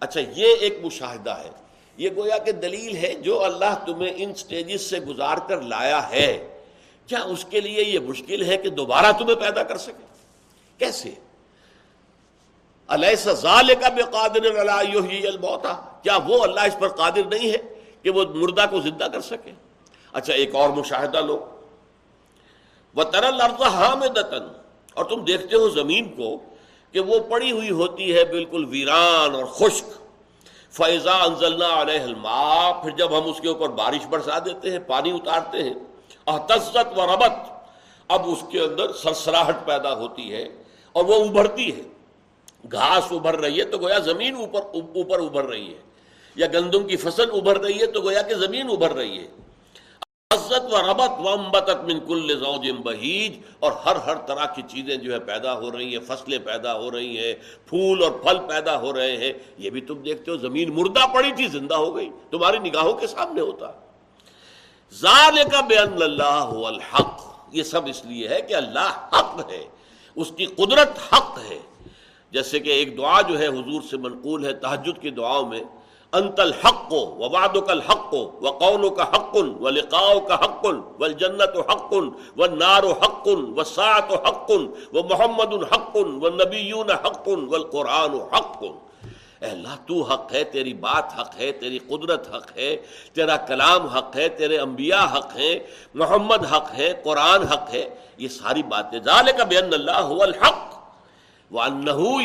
اچھا 0.00 0.20
یہ 0.20 0.54
ایک 0.60 0.78
مشاہدہ 0.82 1.30
ہے۔ 1.30 1.50
یہ 1.96 2.10
گویا 2.16 2.38
کہ 2.38 2.52
دلیل 2.52 2.96
ہے 2.96 3.14
جو 3.14 3.44
اللہ 3.44 3.84
تمہیں 3.86 4.12
ان 4.16 4.34
سٹیجز 4.34 4.80
سے 4.80 5.00
گزار 5.00 5.36
کر 5.48 5.60
لایا 5.60 6.10
ہے۔ 6.10 6.62
کیا 7.06 7.22
اس 7.22 7.44
کے 7.50 7.60
لیے 7.60 7.84
یہ 7.84 7.98
مشکل 7.98 8.44
ہے 8.44 8.56
کہ 8.56 8.70
دوبارہ 8.70 9.12
تمہیں 9.12 9.36
پیدا 9.36 9.62
کر 9.62 9.76
سکے؟ 9.76 10.04
کیسے؟ 10.78 11.10
اللہ 12.86 13.76
کا 13.80 13.88
بے 13.88 14.02
قادر 14.02 14.58
البوتا 15.26 15.98
کیا 16.02 16.18
وہ 16.26 16.42
اللہ 16.42 16.60
اس 16.60 16.76
پر 16.78 16.88
قادر 16.88 17.24
نہیں 17.30 17.50
ہے 17.50 17.56
کہ 18.02 18.10
وہ 18.10 18.24
مردہ 18.34 18.64
کو 18.70 18.80
زندہ 18.80 19.04
کر 19.04 19.20
سکے؟ 19.20 19.52
اچھا 20.12 20.32
ایک 20.32 20.54
اور 20.54 20.70
مشاہدہ 20.70 21.20
لو۔ 21.20 21.46
وہ 22.94 23.04
ترل 23.04 23.40
حامدتن 23.40 24.48
اور 24.94 25.04
تم 25.04 25.24
دیکھتے 25.24 25.56
ہو 25.56 25.68
زمین 25.68 26.08
کو 26.14 26.40
کہ 26.92 27.00
وہ 27.00 27.18
پڑی 27.20 27.52
ہوئی 27.52 27.70
ہوتی 27.70 28.14
ہے 28.14 28.24
بالکل 28.24 28.64
ویران 28.68 29.34
اور 29.34 29.44
خشک۔ 29.44 29.84
فیضا 30.70 31.22
انزلنا 31.22 31.82
علیہ 31.82 32.00
الماء، 32.00 32.82
پھر 32.82 32.90
جب 32.90 33.18
ہم 33.18 33.30
اس 33.30 33.40
کے 33.40 33.48
اوپر 33.48 33.68
بارش 33.68 34.06
برسا 34.06 34.38
دیتے 34.38 34.70
ہیں، 34.70 34.78
پانی 34.78 35.10
اتارتے 35.10 35.62
ہیں۔ 35.62 35.74
احتزت 36.26 36.98
و 36.98 37.06
ربت 37.06 37.32
اب 38.08 38.30
اس 38.30 38.44
کے 38.50 38.60
اندر 38.60 38.92
سرسراہٹ 38.92 39.56
پیدا 39.66 39.94
ہوتی 39.94 40.34
ہے 40.34 40.48
اور 40.92 41.04
وہ 41.04 41.24
ابھرتی 41.24 41.76
ہے۔ 41.76 41.82
گھاس 42.72 43.12
ابھر 43.12 43.36
رہی 43.36 43.58
ہے 43.58 43.64
تو 43.64 43.78
گویا 43.78 43.98
زمین 43.98 44.34
اوپر 44.34 44.60
اوپر 44.60 45.18
ابھر 45.18 45.44
رہی 45.44 45.74
ہے۔ 45.74 45.78
یا 46.36 46.46
گندم 46.46 46.86
کی 46.86 46.96
فصل 46.96 47.30
ابھر 47.32 47.60
رہی 47.60 47.80
ہے 47.80 47.86
تو 47.86 48.00
گویا 48.00 48.22
کہ 48.22 48.34
زمین 48.34 48.70
ابھر 48.70 48.92
رہی 48.92 49.18
ہے۔ 49.18 49.28
عزت 50.30 50.74
و 50.74 50.90
ربت 50.90 51.20
و 51.20 51.28
امبتت 51.28 51.84
من 51.84 52.00
کل 52.00 52.38
زوج 52.38 52.70
بہیج 52.70 53.38
اور 53.60 53.72
ہر 53.72 53.96
ہر 53.96 54.16
طرح 54.16 54.46
کی 54.46 54.62
چیزیں 54.68 54.96
جو 54.96 55.12
ہے 55.12 55.18
پیدا 55.18 55.54
ہو 55.54 55.70
رہی 55.70 55.96
ہیں، 55.96 56.04
فصلیں 56.06 56.38
پیدا 56.38 56.78
ہو 56.78 56.90
رہی 56.90 57.18
ہیں، 57.18 57.34
پھول 57.66 58.02
اور 58.02 58.10
پھل 58.10 58.38
پیدا 58.48 58.80
ہو 58.80 58.92
رہے 58.92 59.16
ہیں۔ 59.16 59.32
یہ 59.58 59.70
بھی 59.70 59.80
تم 59.80 59.94
دیکھتے 59.94 60.30
ہو، 60.30 60.36
زمین 60.36 60.74
مردہ 60.74 61.14
پڑی 61.14 61.32
تھی، 61.36 61.46
زندہ 61.46 61.74
ہو 61.74 61.96
گئی۔ 61.96 62.10
تمہاری 62.30 62.58
نگاہوں 62.58 62.92
کے 62.92 63.06
سامنے 63.06 63.40
ہوتا۔ 63.40 63.66
ظال 64.94 65.38
کا 65.52 65.60
بے 65.60 65.76
اللہ 65.76 66.50
الحق۔ 66.66 67.20
یہ 67.52 67.62
سب 67.62 67.80
اس 67.86 68.04
لیے 68.04 68.28
ہے 68.28 68.40
کہ 68.40 68.54
اللہ 68.54 69.08
حق 69.12 69.50
ہے۔ 69.50 69.64
اس 70.16 70.32
کی 70.36 70.46
قدرت 70.46 71.14
حق 71.14 71.38
ہے۔ 71.50 71.58
جیسے 72.30 72.60
کہ 72.60 72.68
ایک 72.68 72.98
دعا 72.98 73.20
جو 73.20 73.38
ہے 73.38 73.46
حضور 73.46 73.82
سے 73.90 73.96
منقول 73.96 74.44
ہے 74.44 74.52
تحجد 74.52 75.02
کی 75.02 75.10
دعاؤں 75.10 75.46
میں۔ 75.46 75.60
انت 76.12 76.40
الحق 76.40 76.92
و 76.92 77.28
واد 77.28 77.70
الحق 77.70 78.14
و 78.14 78.50
قول 78.50 78.88
کا 78.96 79.02
حق 79.02 79.36
و 79.60 79.68
لقاء 79.68 80.34
حق 80.34 80.66
و 81.00 81.08
جنت 81.08 81.70
حق 81.70 81.92
و 82.36 82.46
نار 82.46 82.84
حق 82.84 83.26
و 83.26 83.64
سات 83.64 84.10
و 84.10 84.14
حق 84.14 84.50
و 84.92 85.02
محمد 85.02 85.52
الحق 85.52 85.96
و 85.96 86.28
حق 86.92 87.28
و 87.28 88.28
حق 88.32 88.64
اے 89.40 89.50
اللہ، 89.50 89.74
تو 89.86 90.02
حق 90.02 90.34
ہے، 90.34 90.44
تیری 90.44 90.74
بات 90.74 91.20
حق 91.20 91.40
ہے، 91.40 91.52
تیری 91.52 91.78
قدرت 91.78 92.34
حق 92.34 92.56
ہے، 92.56 92.76
تیرا 93.12 93.36
کلام 93.36 93.86
حق 93.86 94.16
ہے، 94.16 94.28
تیرے 94.28 94.58
انبیاء 94.58 95.04
حق 95.04 95.36
ہیں، 95.36 95.58
محمد 95.94 96.44
حق 96.44 96.74
ہے، 96.78 96.92
قرآن 97.04 97.42
حق 97.42 97.74
ہے، 97.74 97.88
یہ 98.16 98.28
ساری 98.28 98.62
باتیں۔ 98.62 98.98
ذالک 98.98 99.40
بین 99.40 99.74
اللہ 99.74 100.12
الحق۔ 100.22 100.79
وہ 101.50 101.60
انہو 101.60 102.18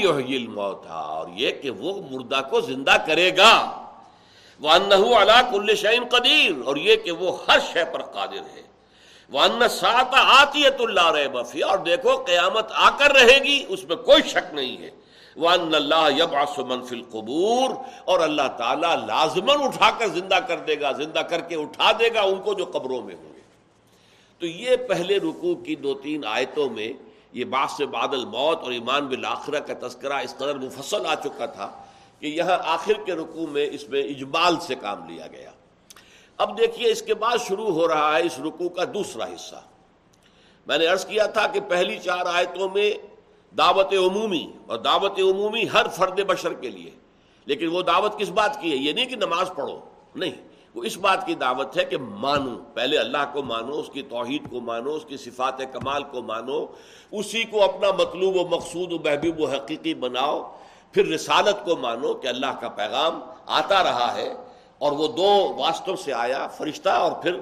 اور 0.87 1.27
یہ 1.33 1.51
کہ 1.51 1.69
وہ 1.69 2.01
مردہ 2.11 2.41
کو 2.49 2.61
زندہ 2.61 2.95
کرے 3.07 3.37
گا۔ 3.37 3.81
وہ 4.59 4.69
انہو 4.69 5.17
اللہ 5.17 5.41
کل 5.51 5.75
شعین 5.75 6.03
قدیر 6.09 6.51
اور 6.65 6.75
یہ 6.75 6.95
کہ 6.95 7.11
وہ 7.11 7.37
ہر 7.47 7.59
شے 7.73 7.85
پر 7.93 8.01
قادر 8.01 8.45
ہے۔ 8.55 8.61
وہ 9.29 9.39
ان 9.39 9.69
سات 9.69 10.13
آتی 10.13 10.65
اللہ 10.65 11.11
رہ 11.11 11.27
بفی 11.27 11.61
اور 11.61 11.77
دیکھو 11.77 12.23
قیامت 12.23 12.65
آ 12.73 12.89
کر 12.89 13.11
رہے 13.15 13.37
گی، 13.43 13.65
اس 13.67 13.83
میں 13.83 13.95
کوئی 13.95 14.29
شک 14.29 14.53
نہیں 14.53 14.77
ہے۔ 14.77 14.89
وہ 15.35 15.49
ان 15.49 15.75
اللہ 15.75 16.07
یب 16.17 16.35
آسمن 16.35 16.83
فل 16.83 17.01
قبور 17.11 17.69
اور 18.05 18.19
اللہ 18.19 18.47
تعالیٰ 18.57 19.05
لازمن 19.05 19.63
اٹھا 19.63 19.91
کر 19.97 20.07
زندہ 20.07 20.37
کر 20.47 20.57
دے 20.57 20.79
گا، 20.81 20.91
زندہ 20.91 21.19
کر 21.19 21.41
کے 21.41 21.55
اٹھا 21.55 21.91
دے 21.91 22.09
گا 22.13 22.21
ان 22.21 22.41
کو 22.41 22.53
جو 22.53 22.65
قبروں 22.65 23.01
میں 23.01 23.15
ہوں 23.15 23.33
گے۔ 23.35 23.41
تو 24.39 24.45
یہ 24.45 24.75
پہلے 24.75 25.17
رکوع 25.17 25.55
کی 25.55 25.75
دو 25.75 25.93
تین 25.93 26.25
آیتوں 26.25 26.69
میں 26.69 26.93
یہ 27.35 27.45
باس 27.45 27.71
سے 27.77 27.85
بادل 27.85 28.25
موت 28.25 28.63
اور 28.63 28.71
ایمان 28.71 29.07
بالآخرہ 29.07 29.59
کا 29.59 29.73
تذکرہ 29.79 30.19
اس 30.23 30.35
قدر 30.37 30.57
مفصل 30.57 31.05
آ 31.05 31.15
چکا 31.15 31.45
تھا 31.45 31.69
کہ 32.19 32.27
یہاں 32.27 32.57
آخر 32.63 33.03
کے 33.05 33.13
رکوع 33.13 33.47
میں 33.47 33.65
اس 33.71 33.87
میں 33.89 34.03
اجمال 34.03 34.59
سے 34.59 34.75
کام 34.75 35.09
لیا 35.09 35.27
گیا۔ 35.27 35.51
اب 36.39 36.57
دیکھیے 36.57 36.91
اس 36.91 37.01
کے 37.01 37.13
بعد 37.13 37.37
شروع 37.47 37.69
ہو 37.69 37.87
رہا 37.87 38.15
ہے 38.17 38.21
اس 38.21 38.39
رکوع 38.39 38.69
کا 38.69 38.83
دوسرا 38.93 39.25
حصہ۔ 39.25 39.61
میں 40.67 40.77
نے 40.77 40.85
عرض 40.85 41.05
کیا 41.05 41.25
تھا 41.25 41.47
کہ 41.47 41.59
پہلی 41.59 41.97
چار 41.99 42.25
آیتوں 42.25 42.69
میں 42.73 42.91
دعوت 43.57 43.93
عمومی 43.93 44.45
اور 44.65 44.77
دعوت 44.77 45.19
عمومی 45.19 45.65
ہر 45.73 45.87
فرد 45.87 46.19
بشر 46.19 46.53
کے 46.53 46.69
لیے، 46.69 46.91
لیکن 47.47 47.67
وہ 47.67 47.81
دعوت 47.81 48.17
کس 48.19 48.29
بات 48.29 48.61
کی 48.61 48.71
ہے؟ 48.71 48.75
یہ 48.75 48.93
نہیں 48.93 49.05
کہ 49.05 49.15
نماز 49.15 49.51
پڑھو، 49.55 49.79
نہیں۔ 50.15 50.54
وہ 50.75 50.83
اس 50.83 50.97
بات 50.97 51.25
کی 51.25 51.35
دعوت 51.35 51.77
ہے 51.77 51.83
کہ 51.85 51.97
مانو، 51.97 52.55
پہلے 52.73 52.97
اللہ 52.97 53.23
کو 53.33 53.43
مانو، 53.43 53.79
اس 53.79 53.89
کی 53.93 54.01
توحید 54.09 54.49
کو 54.51 54.59
مانو، 54.61 54.93
اس 54.93 55.05
کی 55.07 55.17
صفات 55.17 55.61
کمال 55.73 56.03
کو 56.11 56.21
مانو، 56.21 56.59
اسی 57.11 57.43
کو 57.51 57.63
اپنا 57.63 57.91
مطلوب 57.99 58.35
و 58.35 58.45
مقصود 58.47 58.93
و 58.93 58.97
محبوب 59.05 59.39
و 59.41 59.47
حقیقی 59.53 59.93
بناؤ، 60.03 60.41
پھر 60.93 61.05
رسالت 61.07 61.63
کو 61.65 61.75
مانو 61.77 62.13
کہ 62.13 62.27
اللہ 62.27 62.59
کا 62.61 62.69
پیغام 62.75 63.19
آتا 63.59 63.83
رہا 63.83 64.13
ہے، 64.15 64.29
اور 64.77 64.91
وہ 64.91 65.07
دو 65.17 65.31
واسطوں 65.57 65.95
سے 65.95 66.13
آیا، 66.13 66.45
فرشتہ 66.57 66.89
اور 66.89 67.11
پھر 67.23 67.39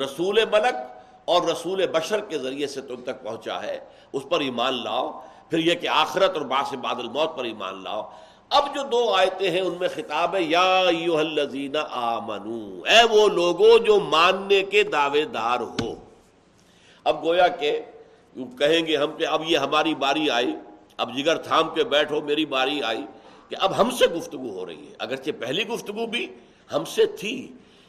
رسول 0.00 0.44
ملک 0.52 0.76
اور 1.24 1.42
رسول 1.42 1.86
بشر 1.92 2.20
کے 2.28 2.38
ذریعے 2.38 2.66
سے 2.66 2.80
تم 2.80 3.02
تک 3.04 3.22
پہنچا 3.22 3.62
ہے، 3.62 3.78
اس 4.12 4.22
پر 4.28 4.40
ایمان 4.40 4.82
لاؤ، 4.84 5.10
پھر 5.50 5.58
یہ 5.58 5.74
کہ 5.74 5.88
آخرت 5.88 6.36
اور 6.36 6.44
باس 6.46 6.72
بادل 6.82 7.08
موت 7.08 7.36
پر 7.36 7.44
ایمان 7.44 7.82
لاؤ۔ 7.84 8.02
اب 8.50 8.74
جو 8.74 8.82
دو 8.82 9.00
آیتیں 9.14 9.50
ہیں 9.50 9.60
ان 9.60 9.74
میں 9.80 9.88
خطاب 9.88 10.34
ہے، 10.36 10.42
یا 10.42 10.78
الذین 11.18 11.76
آمنو، 11.90 12.82
اے 12.82 13.02
وہ 13.10 13.28
لوگوں 13.28 13.78
جو 13.78 13.98
ماننے 14.00 14.62
کے 14.62 14.82
دعوے 14.82 15.24
دار 15.24 15.60
ہو۔ 15.60 15.94
اب 17.06 17.24
گویا 17.24 17.46
کہ 17.48 17.70
کہیں 18.58 18.86
گے 18.86 18.96
ہم 18.96 19.12
کہ 19.18 19.26
اب 19.26 19.42
یہ 19.46 19.58
ہماری 19.58 19.94
باری 19.94 20.28
آئی، 20.30 20.52
اب 20.96 21.16
جگر 21.16 21.36
تھام 21.38 21.74
کے 21.74 21.84
بیٹھو، 21.84 22.20
میری 22.20 22.46
باری 22.46 22.82
آئی 22.82 23.04
کہ 23.48 23.56
اب 23.60 23.80
ہم 23.80 23.90
سے 23.90 24.06
گفتگو 24.06 24.50
ہو 24.50 24.66
رہی 24.66 24.86
ہے۔ 24.86 24.94
اگرچہ 24.98 25.30
پہلی 25.40 25.68
گفتگو 25.68 26.06
بھی 26.06 26.26
ہم 26.70 26.84
سے 26.84 27.06
تھی، 27.18 27.36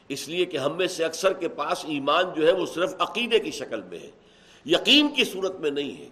اس 0.09 0.27
لیے 0.27 0.45
کہ 0.45 0.57
ہم 0.57 0.77
میں 0.77 0.87
سے 0.87 1.03
اکثر 1.05 1.33
کے 1.33 1.47
پاس 1.47 1.85
ایمان 1.87 2.33
جو 2.35 2.47
ہے 2.47 2.51
وہ 2.51 2.65
صرف 2.65 2.95
عقیدے 2.99 3.39
کی 3.39 3.51
شکل 3.51 3.81
میں 3.81 3.99
ہے، 3.99 4.09
یقین 4.65 5.07
کی 5.07 5.23
صورت 5.23 5.59
میں 5.59 5.71
نہیں 5.71 5.93
ہے۔ 5.99 6.09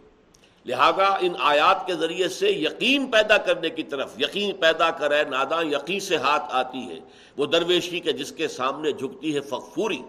لہذا 0.65 1.05
ان 1.19 1.33
آیات 1.39 1.87
کے 1.87 1.93
ذریعے 1.95 2.27
سے 2.27 2.49
یقین 2.51 3.11
پیدا 3.11 3.37
کرنے 3.37 3.69
کی 3.69 3.83
طرف، 3.83 4.19
یقین 4.19 4.51
پیدا 4.55 4.89
کرے، 4.89 5.23
ناداں 5.23 5.63
یقین 5.63 5.99
سے 5.99 6.15
ہاتھ 6.15 6.43
آتی 6.49 6.79
ہے۔ 6.79 6.99
وہ 7.37 7.45
درویشی 7.45 7.99
کے 7.99 8.11
جس 8.11 8.31
کے 8.31 8.47
سامنے 8.47 8.91
جھکتی 8.91 9.35
ہے 9.35 9.39
فخفوری 9.39 10.01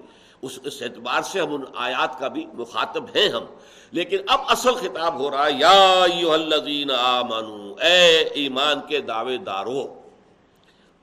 اس 0.42 0.58
اس 0.64 0.82
اعتبار 0.82 1.22
سے 1.22 1.40
ہم 1.40 1.54
ان 1.54 1.62
آیات 1.74 2.18
کا 2.18 2.28
بھی 2.28 2.46
مخاطب 2.54 3.04
ہیں 3.14 3.28
ہم۔ 3.28 3.44
لیکن 3.92 4.16
اب 4.28 4.40
اصل 4.48 4.74
خطاب 4.74 5.18
ہو 5.18 5.30
رہا 5.30 5.46
ہے، 5.46 5.52
یا 5.52 6.04
الذین 6.32 6.90
آمنو، 6.90 7.74
اے 7.80 8.16
ایمان 8.34 8.80
کے 8.88 9.00
دعوے 9.00 9.36
دارو، 9.36 9.82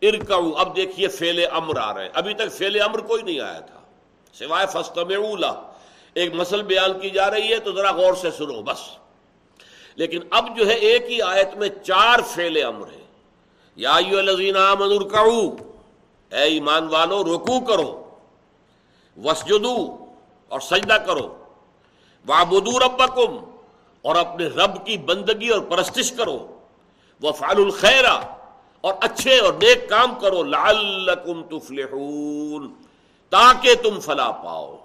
ارکعو، 0.02 0.54
اب 0.58 0.76
دیکھیے 0.76 1.08
فیل 1.08 1.40
امر 1.52 1.78
آ 1.78 1.94
رہے 1.94 2.04
ہیں۔ 2.04 2.12
ابھی 2.14 2.34
تک 2.34 2.52
فیل 2.52 2.82
امر 2.82 3.00
کوئی 3.00 3.24
نہیں 3.24 3.40
آیا 3.40 3.60
تھا، 3.60 3.80
سوائے 4.34 4.68
فستمعوا 4.68 5.54
ایک 6.14 6.34
مسل 6.34 6.62
بیان 6.64 7.00
کی 7.00 7.10
جا 7.10 7.32
رہی 7.32 7.54
ہے 7.54 7.60
تو 7.60 7.72
ذرا 7.72 7.92
غور 7.92 8.14
سے 8.14 8.32
سنو، 8.32 8.62
بس۔ 8.62 8.82
لیکن 9.98 10.20
اب 10.30 10.58
جو 10.58 10.68
ہے 10.68 10.74
ایک 10.74 11.12
ہی 11.12 11.22
آیت 11.22 11.58
میں 11.58 11.70
چار 11.84 12.20
فیل 12.28 12.66
امر 12.66 12.88
ہے 12.88 13.06
یا 13.76 13.96
اے 16.32 16.40
ایمان 16.40 16.88
والو 16.88 17.24
رکو 17.24 17.60
کرو۔ 17.60 18.10
وسجدو 19.24 20.06
اور 20.48 20.60
سجدہ 20.60 20.94
کرو۔ 20.94 21.44
وابدو 22.26 22.80
ربکم 22.80 23.60
اور 24.02 24.16
اپنے 24.16 24.48
رب 24.48 24.86
کی 24.86 24.98
بندگی 24.98 25.50
اور 25.50 25.60
پرستش 25.60 26.12
کرو۔ 26.12 26.60
وہ 27.22 27.32
فعال 27.32 27.56
الخیرہ 27.58 28.22
اور 28.82 28.94
اچھے 29.02 29.40
اور 29.40 29.54
نیک 29.54 29.90
کام 29.90 30.20
کرو۔ 30.20 30.44
لعلکم 30.44 31.44
تفلحون۔ 31.44 32.74
تاکہ 33.30 33.76
تم 33.76 34.00
فلا 34.00 34.32
پاؤ۔ 34.32 34.78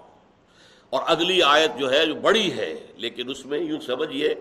اور 0.89 1.01
اگلی 1.05 1.43
آیت 1.43 1.71
جو 1.77 1.91
ہے، 1.91 2.05
جو 2.05 2.15
بڑی 2.15 2.53
ہے، 2.53 2.87
لیکن 2.95 3.29
اس 3.29 3.45
میں 3.45 3.59
یوں 3.59 3.81
سمجھیے 3.81 4.35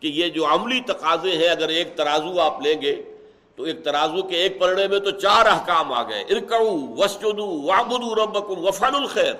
کہ 0.00 0.06
یہ 0.06 0.28
جو 0.28 0.46
عملی 0.46 0.80
تقاضے 0.80 1.36
ہیں، 1.36 1.48
اگر 1.48 1.68
ایک 1.68 1.96
ترازو 1.96 2.40
آپ 2.40 2.62
لیں 2.62 2.82
گے، 2.82 3.02
تو 3.56 3.62
ایک 3.62 3.84
ترازو 3.84 4.22
کے 4.22 4.36
ایک 4.36 4.60
پلڑے 4.60 4.88
میں 4.88 4.98
تو 4.98 5.10
چار 5.10 5.46
احکام 5.46 5.92
آ 5.92 6.02
گئے۔ 6.02 6.22
ارکعو 6.22 6.94
وسجدو 6.96 7.62
وعبدو 7.62 8.14
ربکم 8.14 8.64
وفعل 8.64 8.94
الخیر۔ 8.94 9.34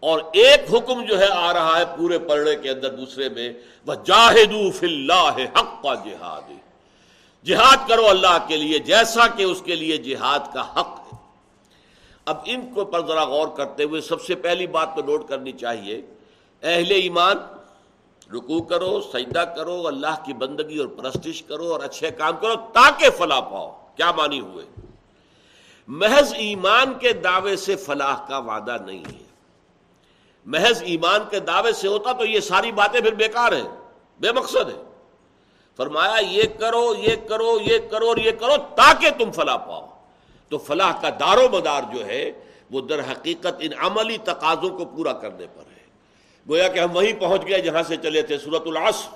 اور 0.00 0.20
ایک 0.32 0.74
حکم 0.74 1.04
جو 1.04 1.18
ہے، 1.18 1.26
آ 1.32 1.52
رہا 1.52 1.78
ہے 1.78 1.84
پورے 1.96 2.18
پلڑے 2.18 2.56
کے 2.56 2.70
اندر 2.70 2.90
دوسرے 2.90 3.28
میں 3.28 3.52
وہ 3.86 3.94
جاہدو 3.94 4.70
فی 4.70 4.86
اللہ 4.86 5.36
حق 5.58 5.82
کا 5.82 5.94
جہاد 5.94 6.50
جہاد 7.44 7.88
کرو 7.88 8.06
اللہ 8.06 8.38
کے 8.48 8.56
لیے، 8.56 8.78
جیسا 8.78 9.26
کہ 9.26 9.42
اس 9.42 9.62
کے 9.64 9.74
لیے 9.74 9.96
جہاد 9.96 10.38
کا 10.54 10.80
حق 10.80 10.98
ہے۔ 10.98 11.16
اب 12.24 12.36
ان 12.44 12.74
کو 12.74 12.84
پر 12.84 13.06
ذرا 13.06 13.24
غور 13.24 13.48
کرتے 13.48 13.82
ہوئے 13.84 14.00
سب 14.00 14.22
سے 14.22 14.34
پہلی 14.34 14.66
بات 14.66 14.96
تو 14.96 15.02
نوٹ 15.02 15.28
کرنی 15.28 15.52
چاہیے، 15.52 16.02
اہل 16.62 16.90
ایمان 16.90 17.36
رکو 18.32 18.62
کرو، 18.62 19.00
سجدہ 19.12 19.44
کرو، 19.56 19.86
اللہ 19.86 20.22
کی 20.24 20.32
بندگی 20.32 20.78
اور 20.78 20.88
پرستش 20.88 21.42
کرو 21.42 21.72
اور 21.72 21.80
اچھے 21.80 22.10
کام 22.10 22.36
کرو 22.36 22.54
تاکہ 22.54 23.10
فلاح 23.10 23.40
پاؤ۔ 23.40 23.86
کیا 23.96 24.12
مانی 24.12 24.40
ہوئے؟ 24.40 24.64
محض 25.88 26.34
ایمان 26.36 26.98
کے 26.98 27.12
دعوے 27.12 27.56
سے 27.56 27.76
فلاح 27.76 28.26
کا 28.28 28.38
وعدہ 28.38 28.76
نہیں 28.86 29.04
ہے۔ 29.04 29.24
محض 30.46 30.82
ایمان 30.82 31.20
کے 31.30 31.40
دعوے 31.40 31.72
سے 31.72 31.88
ہوتا 31.88 32.12
تو 32.12 32.24
یہ 32.24 32.40
ساری 32.40 32.72
باتیں 32.72 33.00
پھر 33.00 33.14
بیکار 33.14 33.52
ہیں، 33.52 33.68
بے 34.20 34.32
مقصد 34.32 34.68
ہے 34.68 34.82
فرمایا، 35.76 36.18
یہ 36.20 36.42
کرو 36.58 36.94
یہ 36.98 37.16
کرو 37.28 37.58
یہ 37.60 37.78
کرو 37.90 38.08
اور 38.08 38.16
یہ 38.16 38.30
کرو 38.30 38.56
تاکہ 38.56 39.10
تم 39.18 39.30
فلاح 39.30 39.56
پاؤ۔ 39.56 39.86
تو 40.48 40.58
فلاح 40.58 41.00
کا 41.00 41.10
دار 41.10 41.36
و 41.36 41.48
مدار 41.52 41.82
جو 41.94 42.06
ہے، 42.06 42.30
وہ 42.70 42.80
در 42.80 43.00
حقیقت 43.12 43.54
ان 43.58 43.70
عملی 43.78 44.18
تقاضوں 44.18 44.78
کو 44.78 44.84
پورا 44.84 45.12
کرنے 45.12 45.46
پر 45.54 45.62
ہے۔ 45.72 45.77
گویا 46.48 46.68
کہ 46.68 46.78
ہم 46.80 46.96
وہیں 46.96 47.12
پہنچ 47.20 47.46
گئے 47.48 47.60
جہاں 47.60 47.82
سے 47.82 47.96
چلے 48.02 48.22
تھے 48.22 48.38
سورت 48.38 48.66
العصر. 48.66 49.08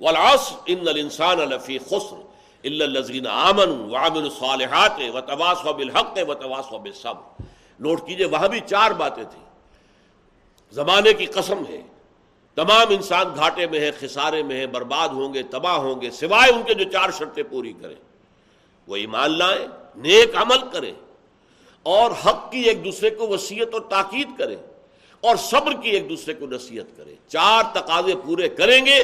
والعصر 0.00 0.54
ان 0.66 0.88
الانسان 0.88 1.38
لفی 1.38 1.78
خسر 1.78 2.16
الا 2.64 2.84
الذين 2.84 3.26
امنوا 3.26 3.86
وعملوا 3.90 4.22
الصالحات 4.22 5.00
وتواصوا 5.14 5.72
بالحق 5.72 6.18
وتواصوا 6.28 6.78
بالصبر. 6.78 7.42
نوٹ 7.80 8.06
کیجیے، 8.06 8.26
وہاں 8.26 8.48
بھی 8.48 8.60
چار 8.66 8.90
باتیں 8.90 9.24
تھیں. 9.24 9.44
زمانے 10.74 11.12
کی 11.12 11.26
قسم 11.26 11.62
ہے. 11.68 11.80
تمام 12.56 12.86
انسان 12.90 13.34
گھاٹے 13.36 13.66
میں 13.66 13.80
ہیں، 13.80 13.90
خسارے 14.00 14.42
میں 14.42 14.56
ہیں، 14.56 14.66
برباد 14.66 15.08
ہوں 15.08 15.34
گے، 15.34 15.42
تباہ 15.50 15.76
ہوں 15.76 16.00
گے، 16.00 16.10
سوائے 16.10 16.50
ان 16.52 16.62
کے 16.62 16.74
جو 16.74 16.84
چار 16.90 17.10
شرطیں 17.18 17.42
پوری 17.50 17.72
کریں. 17.80 17.94
وہ 18.88 18.96
ایمان 18.96 19.38
لائیں، 19.38 19.66
نیک 19.96 20.36
عمل 20.42 20.68
کریں، 20.72 20.92
اور 21.86 22.10
حق 22.26 22.50
کی 22.52 22.60
ایک 22.60 22.84
دوسرے 22.84 23.10
کو 23.10 23.28
وسیعت 23.28 23.70
اور 23.72 23.82
تاکید 23.90 24.38
کریں. 24.38 24.56
اور 25.24 25.36
صبر 25.36 25.72
کی 25.72 25.90
ایک 25.90 26.08
دوسرے 26.08 26.34
کو 26.34 26.46
نصیحت 26.46 26.96
کریں۔ 26.96 27.14
چار 27.28 27.62
تقاضے 27.72 28.14
پورے 28.24 28.48
کریں 28.48 28.86
گے 28.86 28.98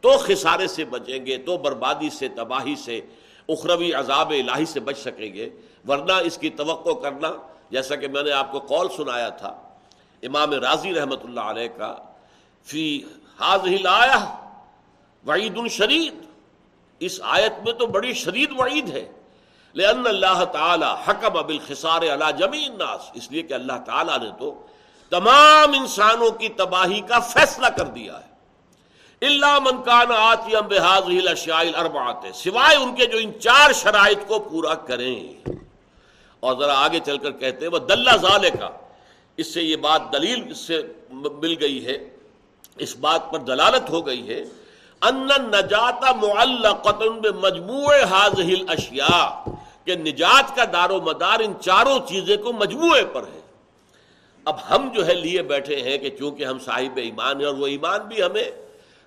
تو 0.00 0.10
خسارے 0.18 0.66
سے 0.66 0.84
بچیں 0.84 1.26
گے، 1.26 1.36
تو 1.36 1.56
بربادی 1.56 2.10
سے، 2.10 2.28
تباہی 2.28 2.74
سے، 2.76 3.00
اخروی 3.48 3.92
عذاب 3.92 4.30
الہی 4.30 4.64
سے 4.64 4.80
بچ 4.80 4.98
سکیں 4.98 5.34
گے۔ 5.34 5.48
ورنہ 5.88 6.12
اس 6.12 6.38
کی 6.38 6.50
توقع 6.50 6.94
کرنا، 7.02 7.30
جیسا 7.70 7.96
کہ 7.96 8.08
میں 8.08 8.22
نے 8.22 8.32
آپ 8.32 8.52
کو 8.52 8.58
قول 8.58 8.86
سنایا 8.96 9.28
تھا، 9.28 9.52
امام 10.22 10.52
راضی 10.52 10.94
رحمت 10.94 11.24
اللہ 11.24 11.40
علیہ 11.40 11.68
کا، 11.76 11.94
فی 12.64 13.04
حاض 13.40 13.66
لایا 13.66 14.18
وعید 15.26 15.58
الشرید 15.58 16.14
اس 16.98 17.20
آیت 17.22 17.52
میں 17.64 17.72
تو 17.72 17.86
بڑی 17.86 18.12
شدید 18.14 18.52
وعید 18.58 18.88
ہے۔ 18.90 19.12
لأن 19.74 20.06
اللہ 20.06 20.44
تعالی 20.44 20.90
حکم 21.08 21.46
بالخسار 21.46 22.02
علی 22.02 22.28
جمیع 22.38 22.68
الناس۔ 22.70 23.10
اس 23.14 23.30
لیے 23.32 23.42
کہ 23.42 23.54
اللہ 23.54 23.78
تعالی 23.86 24.12
نے 24.22 24.30
تو 24.38 24.66
تمام 25.10 25.72
انسانوں 25.80 26.30
کی 26.30 26.48
تباہی 26.48 27.00
کا 27.00 27.18
فیصلہ 27.32 27.66
کر 27.66 27.86
دیا 27.96 28.18
ہے۔ 28.20 28.34
اللہ 29.22 29.58
منکان 29.58 30.12
آتی 30.12 30.52
بحاظ 30.68 31.02
الاشیاء 31.02 31.58
الاربعات 31.58 32.24
سوائے 32.34 32.76
ان 32.76 32.94
کے 32.94 33.06
جو 33.06 33.18
ان 33.18 33.30
چار 33.40 33.72
شرائط 33.72 34.26
کو 34.26 34.38
پورا 34.38 34.74
کریں۔ 34.88 35.20
اور 36.40 36.56
ذرا 36.58 36.74
آگے 36.84 37.00
چل 37.04 37.18
کر 37.18 37.32
کہتے 37.32 37.64
ہیں 37.66 37.72
وہ 37.72 37.78
دلہ 37.78 38.16
ظالے 38.22 38.50
کا 38.50 38.68
اس 39.38 39.54
سے 39.54 39.62
یہ 39.62 39.76
بات 39.76 40.12
دلیل 40.12 40.42
اس 40.50 40.58
سے 40.58 40.80
مل 41.10 41.54
گئی 41.60 41.86
ہے، 41.86 41.96
اس 42.76 42.96
بات 42.96 43.30
پر 43.32 43.38
دلالت 43.38 43.90
ہو 43.90 44.06
گئی 44.06 44.28
ہے 44.28 44.42
ان 45.02 45.28
نجات 45.52 46.02
معلقۃ 46.22 47.02
بمجموع 47.22 47.94
هذه 48.12 48.54
الاشیاء 48.58 49.26
کہ 49.84 49.94
نجات 49.96 50.54
کا 50.56 50.64
دار 50.72 50.90
و 50.90 51.00
مدار 51.00 51.40
ان 51.40 51.52
چاروں 51.60 51.98
چیزیں 52.08 52.36
کو 52.36 52.52
مجموعے 52.52 53.04
پر 53.12 53.22
ہے۔ 53.22 53.40
اب 54.46 54.56
ہم 54.70 54.92
جو 54.94 55.06
ہے 55.06 55.14
لیے 55.14 55.42
بیٹھے 55.42 55.76
ہیں 55.76 55.98
کہ 55.98 56.10
چونکہ 56.18 56.44
ہم 56.44 56.58
صاحب 56.58 56.96
ایمان 56.96 57.40
ہیں 57.40 57.46
اور 57.46 57.54
وہ 57.54 57.66
ایمان 57.66 58.00
بھی 58.08 58.22
ہمیں 58.22 58.44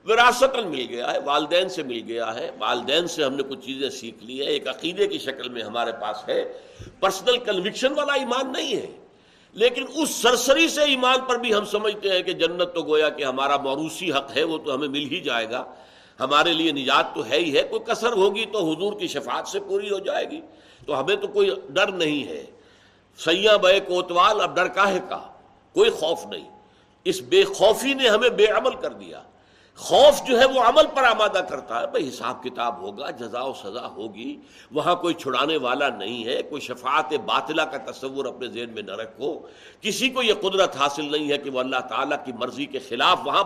وراثت 0.07 0.55
مل 0.65 0.85
گیا 0.89 1.13
ہے، 1.13 1.19
والدین 1.19 1.69
سے 1.69 1.83
مل 1.83 2.01
گیا 2.07 2.35
ہے۔ 2.35 2.51
والدین 2.59 3.07
سے 3.07 3.23
ہم 3.23 3.33
نے 3.33 3.43
کچھ 3.43 3.65
چیزیں 3.65 3.89
سیکھ 3.89 4.23
لی 4.23 4.39
ہے 4.39 4.45
ایک 4.45 4.67
عقیدے 4.67 5.07
کی 5.07 5.19
شکل 5.19 5.49
میں 5.49 5.61
ہمارے 5.61 5.91
پاس 5.91 6.29
ہے۔ 6.29 6.53
پرسنل 6.99 7.37
کنوکشن 7.37 7.93
والا 7.93 8.13
ایمان 8.13 8.51
نہیں 8.51 8.75
ہے۔ 8.75 8.85
لیکن 9.53 9.85
اس 9.95 10.09
سرسری 10.09 10.67
سے 10.67 10.81
ایمان 10.81 11.17
پر 11.27 11.35
بھی 11.35 11.53
ہم 11.53 11.65
سمجھتے 11.65 12.11
ہیں 12.11 12.23
کہ 12.23 12.33
جنت 12.33 12.75
تو 12.75 12.81
گویا 12.81 13.09
کہ 13.09 13.23
ہمارا 13.23 13.57
موروثی 13.57 14.11
حق 14.11 14.37
ہے، 14.37 14.43
وہ 14.43 14.57
تو 14.57 14.75
ہمیں 14.75 14.87
مل 14.87 15.07
ہی 15.11 15.19
جائے 15.19 15.49
گا۔ 15.49 15.75
ہمارے 16.19 16.53
لیے 16.53 16.71
نجات 16.71 17.15
تو 17.15 17.29
ہے 17.29 17.39
ہی 17.39 17.57
ہے، 17.57 17.63
کوئی 17.63 17.81
کثر 17.87 18.13
ہوگی 18.13 18.45
تو 18.45 18.71
حضور 18.71 18.99
کی 18.99 19.07
شفاعت 19.07 19.47
سے 19.47 19.59
پوری 19.59 19.89
ہو 19.89 19.99
جائے 19.99 20.31
گی۔ 20.31 20.41
تو 20.87 20.99
ہمیں 20.99 21.15
تو 21.15 21.27
کوئی 21.27 21.49
ڈر 21.69 21.87
نہیں 21.87 22.27
ہے۔ 22.27 22.45
سیاں 23.23 23.57
بے 23.57 23.79
کوتوال 23.79 24.41
اب 24.41 24.55
ڈر 24.55 24.67
کاہے 24.67 24.99
کا 25.09 25.19
کوئی 25.73 25.89
خوف 25.89 26.25
نہیں۔ 26.25 26.59
اس 27.03 27.21
بے 27.21 27.43
خوفی 27.43 27.93
نے 27.93 28.09
ہمیں 28.09 28.29
بے 28.29 28.45
عمل 28.45 28.75
کر 28.75 28.93
دیا۔ 28.93 29.21
خوف 29.75 30.27
جو 30.27 30.39
ہے 30.39 30.45
وہ 30.45 30.61
عمل 30.61 30.87
پر 30.95 31.03
آمادہ 31.03 31.41
کرتا 31.49 31.81
ہے۔ 31.81 31.87
بھائی 31.87 32.09
حساب 32.09 32.43
کتاب 32.43 32.81
ہوگا، 32.81 33.09
جزا 33.09 33.43
و 33.43 33.53
سزا 33.53 33.87
ہوگی۔ 33.87 34.37
وہاں 34.71 34.95
کوئی 34.95 35.13
چھڑانے 35.13 35.57
والا 35.57 35.89
نہیں 35.89 36.25
ہے۔ 36.25 36.41
کوئی 36.41 36.61
شفاعت 36.61 37.13
باطلہ 37.13 37.61
کا 37.61 37.91
تصور 37.91 38.25
اپنے 38.25 38.47
ذہن 38.47 38.69
میں 38.69 38.83
نہ 38.83 38.91
رکھو۔ 38.91 39.39
کسی 39.81 40.09
کو 40.09 40.23
یہ 40.23 40.33
قدرت 40.33 40.75
حاصل 40.75 41.11
نہیں 41.11 41.31
ہے 41.31 41.37
کہ 41.37 41.49
وہ 41.49 41.59
اللہ 41.59 41.79
تعالیٰ 41.89 42.25
کی 42.25 42.31
مرضی 42.31 42.65
کے 42.65 42.79
خلاف 42.79 43.19
وہاں 43.25 43.43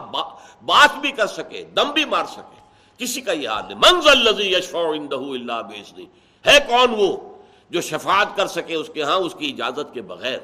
بات 0.66 0.98
بھی 0.98 1.12
کر 1.12 1.28
سکے، 1.28 1.64
دم 1.64 1.92
بھی 1.92 2.06
مار 2.06 2.26
سکے۔ 2.26 2.60
کسی 2.98 3.22
کا 3.22 3.32
یہ 3.32 3.50
حال 3.50 3.64
نہیں۔ 3.68 3.78
منزل 3.78 4.42
یشفع 4.42 4.80
اللہ 4.80 5.62
بیچنی 5.62 6.06
ہے 6.46 6.58
کون 6.68 6.96
وہ؟ 6.98 7.33
جو 7.74 7.82
شفاعت 7.82 8.28
کر 8.36 8.48
سکے 8.48 8.76
اس 8.76 8.90
کے 8.94 9.04
ہاں 9.04 9.16
اس 9.16 9.36
کی 9.36 9.58
اجازت 9.58 9.94
کے 9.94 10.02
بغیر۔ 10.02 10.38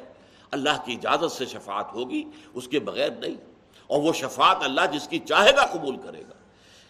اللہ 0.52 0.70
کی 0.86 0.94
اجازت 0.94 1.32
سے 1.32 1.46
شفاعت 1.46 1.94
ہوگی، 1.94 2.24
اس 2.54 2.68
کے 2.68 2.80
بغیر 2.80 3.10
نہیں۔ 3.10 3.36
اور 3.88 4.02
وہ 4.02 4.14
شفاعت 4.14 4.58
اللہ 4.62 4.82
جس 4.92 5.08
کی 5.08 5.20
چاہے 5.20 5.56
گا 5.56 5.66
قبول 5.66 5.98
کرے 5.98 6.22
گا۔ 6.22 6.34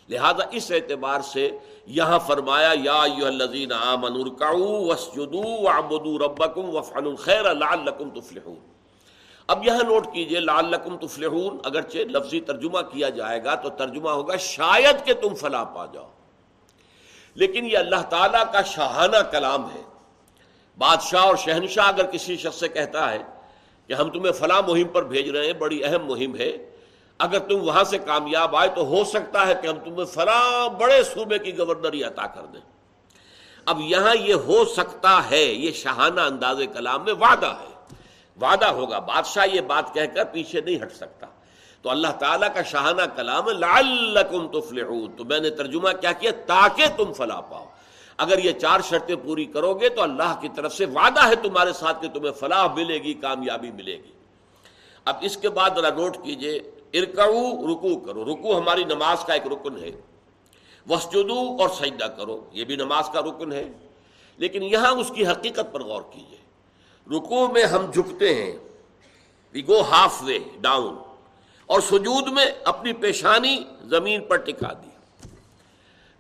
لہذا 0.10 0.48
اس 0.52 0.72
اعتبار 0.72 1.22
سے 1.22 1.50
یہاں 1.86 2.20
فرمایا، 2.28 2.74
یا 2.84 3.02
الذین 3.02 3.72
آمنوا 3.72 4.20
ارکعوا 4.20 4.88
واسجدوا 4.88 5.46
وعبدوا 5.46 6.26
ربکم 6.26 6.76
وافعلوا 6.76 7.12
الخير 7.12 7.54
لعلکم 7.54 8.10
تفلحون۔ 8.10 8.60
اب 9.48 9.68
یہاں 9.68 9.84
نوٹ 9.84 10.08
کیجیے، 10.14 10.40
لعلکم 10.40 11.08
تفلحون۔ 11.08 11.58
اگرچہ 11.64 11.98
لفظی 11.98 12.42
ترجمہ 12.42 12.80
کیا 12.82 13.10
جائے 13.10 13.44
گا 13.44 13.56
تو 13.56 13.70
ترجمہ 13.70 14.10
ہوگا، 14.10 14.36
شاید 14.36 15.06
کہ 15.06 15.14
تم 15.14 15.36
فلاح 15.36 15.64
پا 15.64 15.86
جاؤ۔ 15.86 16.10
لیکن 17.36 17.66
یہ 17.66 17.78
اللہ 17.78 18.02
تعالیٰ 18.10 18.54
کا 18.54 18.62
شاہانہ 18.62 19.18
کلام 19.32 19.70
ہے۔ 19.70 19.89
بادشاہ 20.80 21.22
اور 21.22 21.36
شہنشاہ 21.36 21.88
اگر 21.88 22.06
کسی 22.06 22.38
شخص 22.38 22.60
سے 22.60 22.68
کہتا 22.68 23.12
ہے 23.12 23.24
کہ 23.88 23.94
ہم 23.94 24.10
تمہیں 24.10 24.32
فلاں 24.32 24.62
مہم 24.62 24.88
پر 24.88 25.04
بھیج 25.04 25.30
رہے 25.30 25.46
ہیں، 25.46 25.54
بڑی 25.54 25.84
اہم 25.84 26.06
مہم 26.06 26.36
ہے، 26.36 26.52
اگر 27.20 27.40
تم 27.40 27.56
وہاں 27.62 27.84
سے 27.84 27.98
کامیاب 27.98 28.56
آئے 28.56 28.70
تو 28.76 28.86
ہو 28.86 29.04
سکتا 29.04 29.48
ہے 29.48 29.54
کہ 29.62 29.68
ہم 29.68 29.80
تمہیں 29.80 30.06
فلاں 30.06 30.70
بڑے 30.70 31.04
صوبے 31.04 31.40
کی 31.40 31.58
گورنری 31.58 32.04
عطا 32.04 32.28
کر 32.28 32.42
دیں۔ 32.42 32.62
اب 33.66 33.80
یہاں 33.82 34.16
یہ 34.16 34.34
ہو 34.34 34.66
سکتا 34.66 35.30
ہے، 35.32 35.44
یہ 35.44 35.72
شاہانہ 35.72 36.22
انداز 36.22 36.62
کلام 36.74 37.04
میں 37.04 37.14
وعدہ 37.14 37.54
ہے۔ 37.62 37.96
وعدہ 38.42 38.66
ہوگا، 38.66 39.00
بادشاہ 39.00 39.56
یہ 39.56 39.62
بات 39.62 39.94
کہہ 39.94 40.16
کر 40.16 40.24
پیچھے 40.24 40.62
نہیں 40.62 40.82
ہٹ 40.82 40.94
سکتا۔ 40.94 41.28
تو 41.82 41.90
اللہ 41.90 42.08
تعالیٰ 42.08 42.54
کا 42.54 42.62
شاہانہ 42.62 43.02
کلام 43.16 43.50
لعلکم 43.50 44.48
تفلحون۔ 44.48 45.12
تو 45.18 45.26
میں 45.26 45.40
نے 45.40 45.50
ترجمہ 45.50 45.90
کیا 46.02 46.12
کیا، 46.12 46.32
تاکہ 46.46 46.86
تم 46.98 47.14
فلا 47.14 47.42
پاؤ۔ 47.42 47.66
اگر 48.20 48.38
یہ 48.38 48.52
چار 48.52 48.80
شرطیں 48.80 49.16
پوری 49.24 49.46
کرو 49.46 49.74
گے 49.74 49.90
تو 49.90 50.02
اللہ 50.02 50.38
کی 50.42 50.48
طرف 50.56 50.74
سے 50.74 50.86
وعدہ 50.86 51.28
ہے 51.28 51.36
تمہارے 51.36 51.74
ساتھ 51.74 52.02
کہ 52.02 52.10
تمہیں 52.10 52.32
فلاح 52.32 52.74
ملے 52.74 52.98
گی، 52.98 53.14
کامیابی 53.14 53.72
ملے 53.72 53.96
گی۔ 53.96 54.12
اب 55.06 55.16
اس 55.22 55.38
کے 55.38 55.50
بعد 55.50 55.70
ذرا 55.76 55.90
نوٹ 55.90 56.18
کیجیے، 56.24 56.58
ارکعو 56.94 57.68
رکو 57.68 58.00
کرو۔ 58.00 58.26
رکو 58.26 58.60
ہماری 58.60 58.84
نماز 58.84 59.24
کا 59.26 59.34
ایک 59.34 59.48
رکن 59.48 59.84
ہے۔ 59.84 59.92
وسجدو 60.90 61.58
اور 61.60 61.70
سجدہ 61.70 62.04
کرو، 62.04 62.50
یہ 62.52 62.66
بھی 62.66 62.76
نماز 62.76 63.10
کا 63.14 63.22
رکن 63.22 63.52
ہے۔ 63.52 63.70
لیکن 64.38 64.64
یہاں 64.64 64.92
اس 64.92 65.12
کی 65.16 65.28
حقیقت 65.28 65.72
پر 65.72 65.84
غور 65.84 66.02
کیجیے۔ 66.02 66.38
رکو 67.18 67.48
میں 67.48 67.64
ہم 67.64 67.92
جھکتے 67.92 68.36
ہیں 68.36 68.60
وی 69.54 69.68
گو 69.68 69.82
ہاف 69.82 70.24
وے 70.24 70.40
ڈاؤن 70.62 70.96
اور 71.66 71.80
سجود 71.80 72.28
میں 72.28 72.46
اپنی 72.64 72.94
پیشانی 72.94 73.64
زمین 73.82 74.22
پر 74.22 74.36
ٹکا 74.36 74.74
دی۔ 74.74 74.89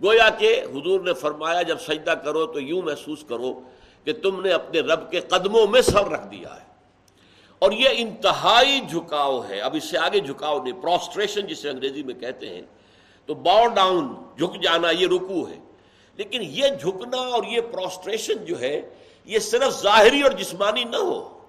گویا 0.03 0.29
کہ 0.29 0.61
حضور 0.75 0.99
نے 0.99 1.13
فرمایا 1.13 1.61
جب 1.61 1.79
سجدہ 1.79 2.11
کرو 2.11 2.45
تو 2.45 2.59
یوں 2.59 2.81
محسوس 2.81 3.23
کرو 3.27 3.61
کہ 4.03 4.13
تم 4.13 4.41
نے 4.41 4.51
اپنے 4.51 4.79
رب 4.79 5.11
کے 5.11 5.19
قدموں 5.19 5.67
میں 5.67 5.81
سر 5.81 6.05
رکھ 6.05 6.27
دیا 6.31 6.55
ہے۔ 6.55 6.69
اور 7.59 7.71
یہ 7.71 7.89
انتہائی 7.91 8.79
جھکاؤ 8.89 9.41
ہے۔ 9.49 9.61
اب 9.61 9.75
اس 9.75 9.83
سے 9.83 9.97
آگے 9.97 10.19
جھکاؤ 10.19 10.63
نہیں 10.63 10.81
پروسٹریشن 10.81 11.47
جسے 11.47 11.69
انگریزی 11.69 12.03
میں 12.03 12.13
کہتے 12.13 12.49
ہیں، 12.49 12.61
تو 13.25 13.33
باؤ 13.33 13.67
ڈاؤن 13.67 14.07
جھک 14.37 14.63
جانا، 14.63 14.89
یہ 14.89 15.07
رکو 15.07 15.47
ہے۔ 15.47 15.59
لیکن 16.17 16.41
یہ 16.43 16.67
جھکنا 16.81 17.17
اور 17.17 17.43
یہ 17.43 17.61
پروسٹریشن 17.61 18.45
جو 18.45 18.59
ہے، 18.59 18.89
یہ 19.25 19.39
صرف 19.39 19.81
ظاہری 19.81 20.21
اور 20.21 20.31
جسمانی 20.31 20.83
نہ 20.83 20.95
ہو۔ 20.95 21.39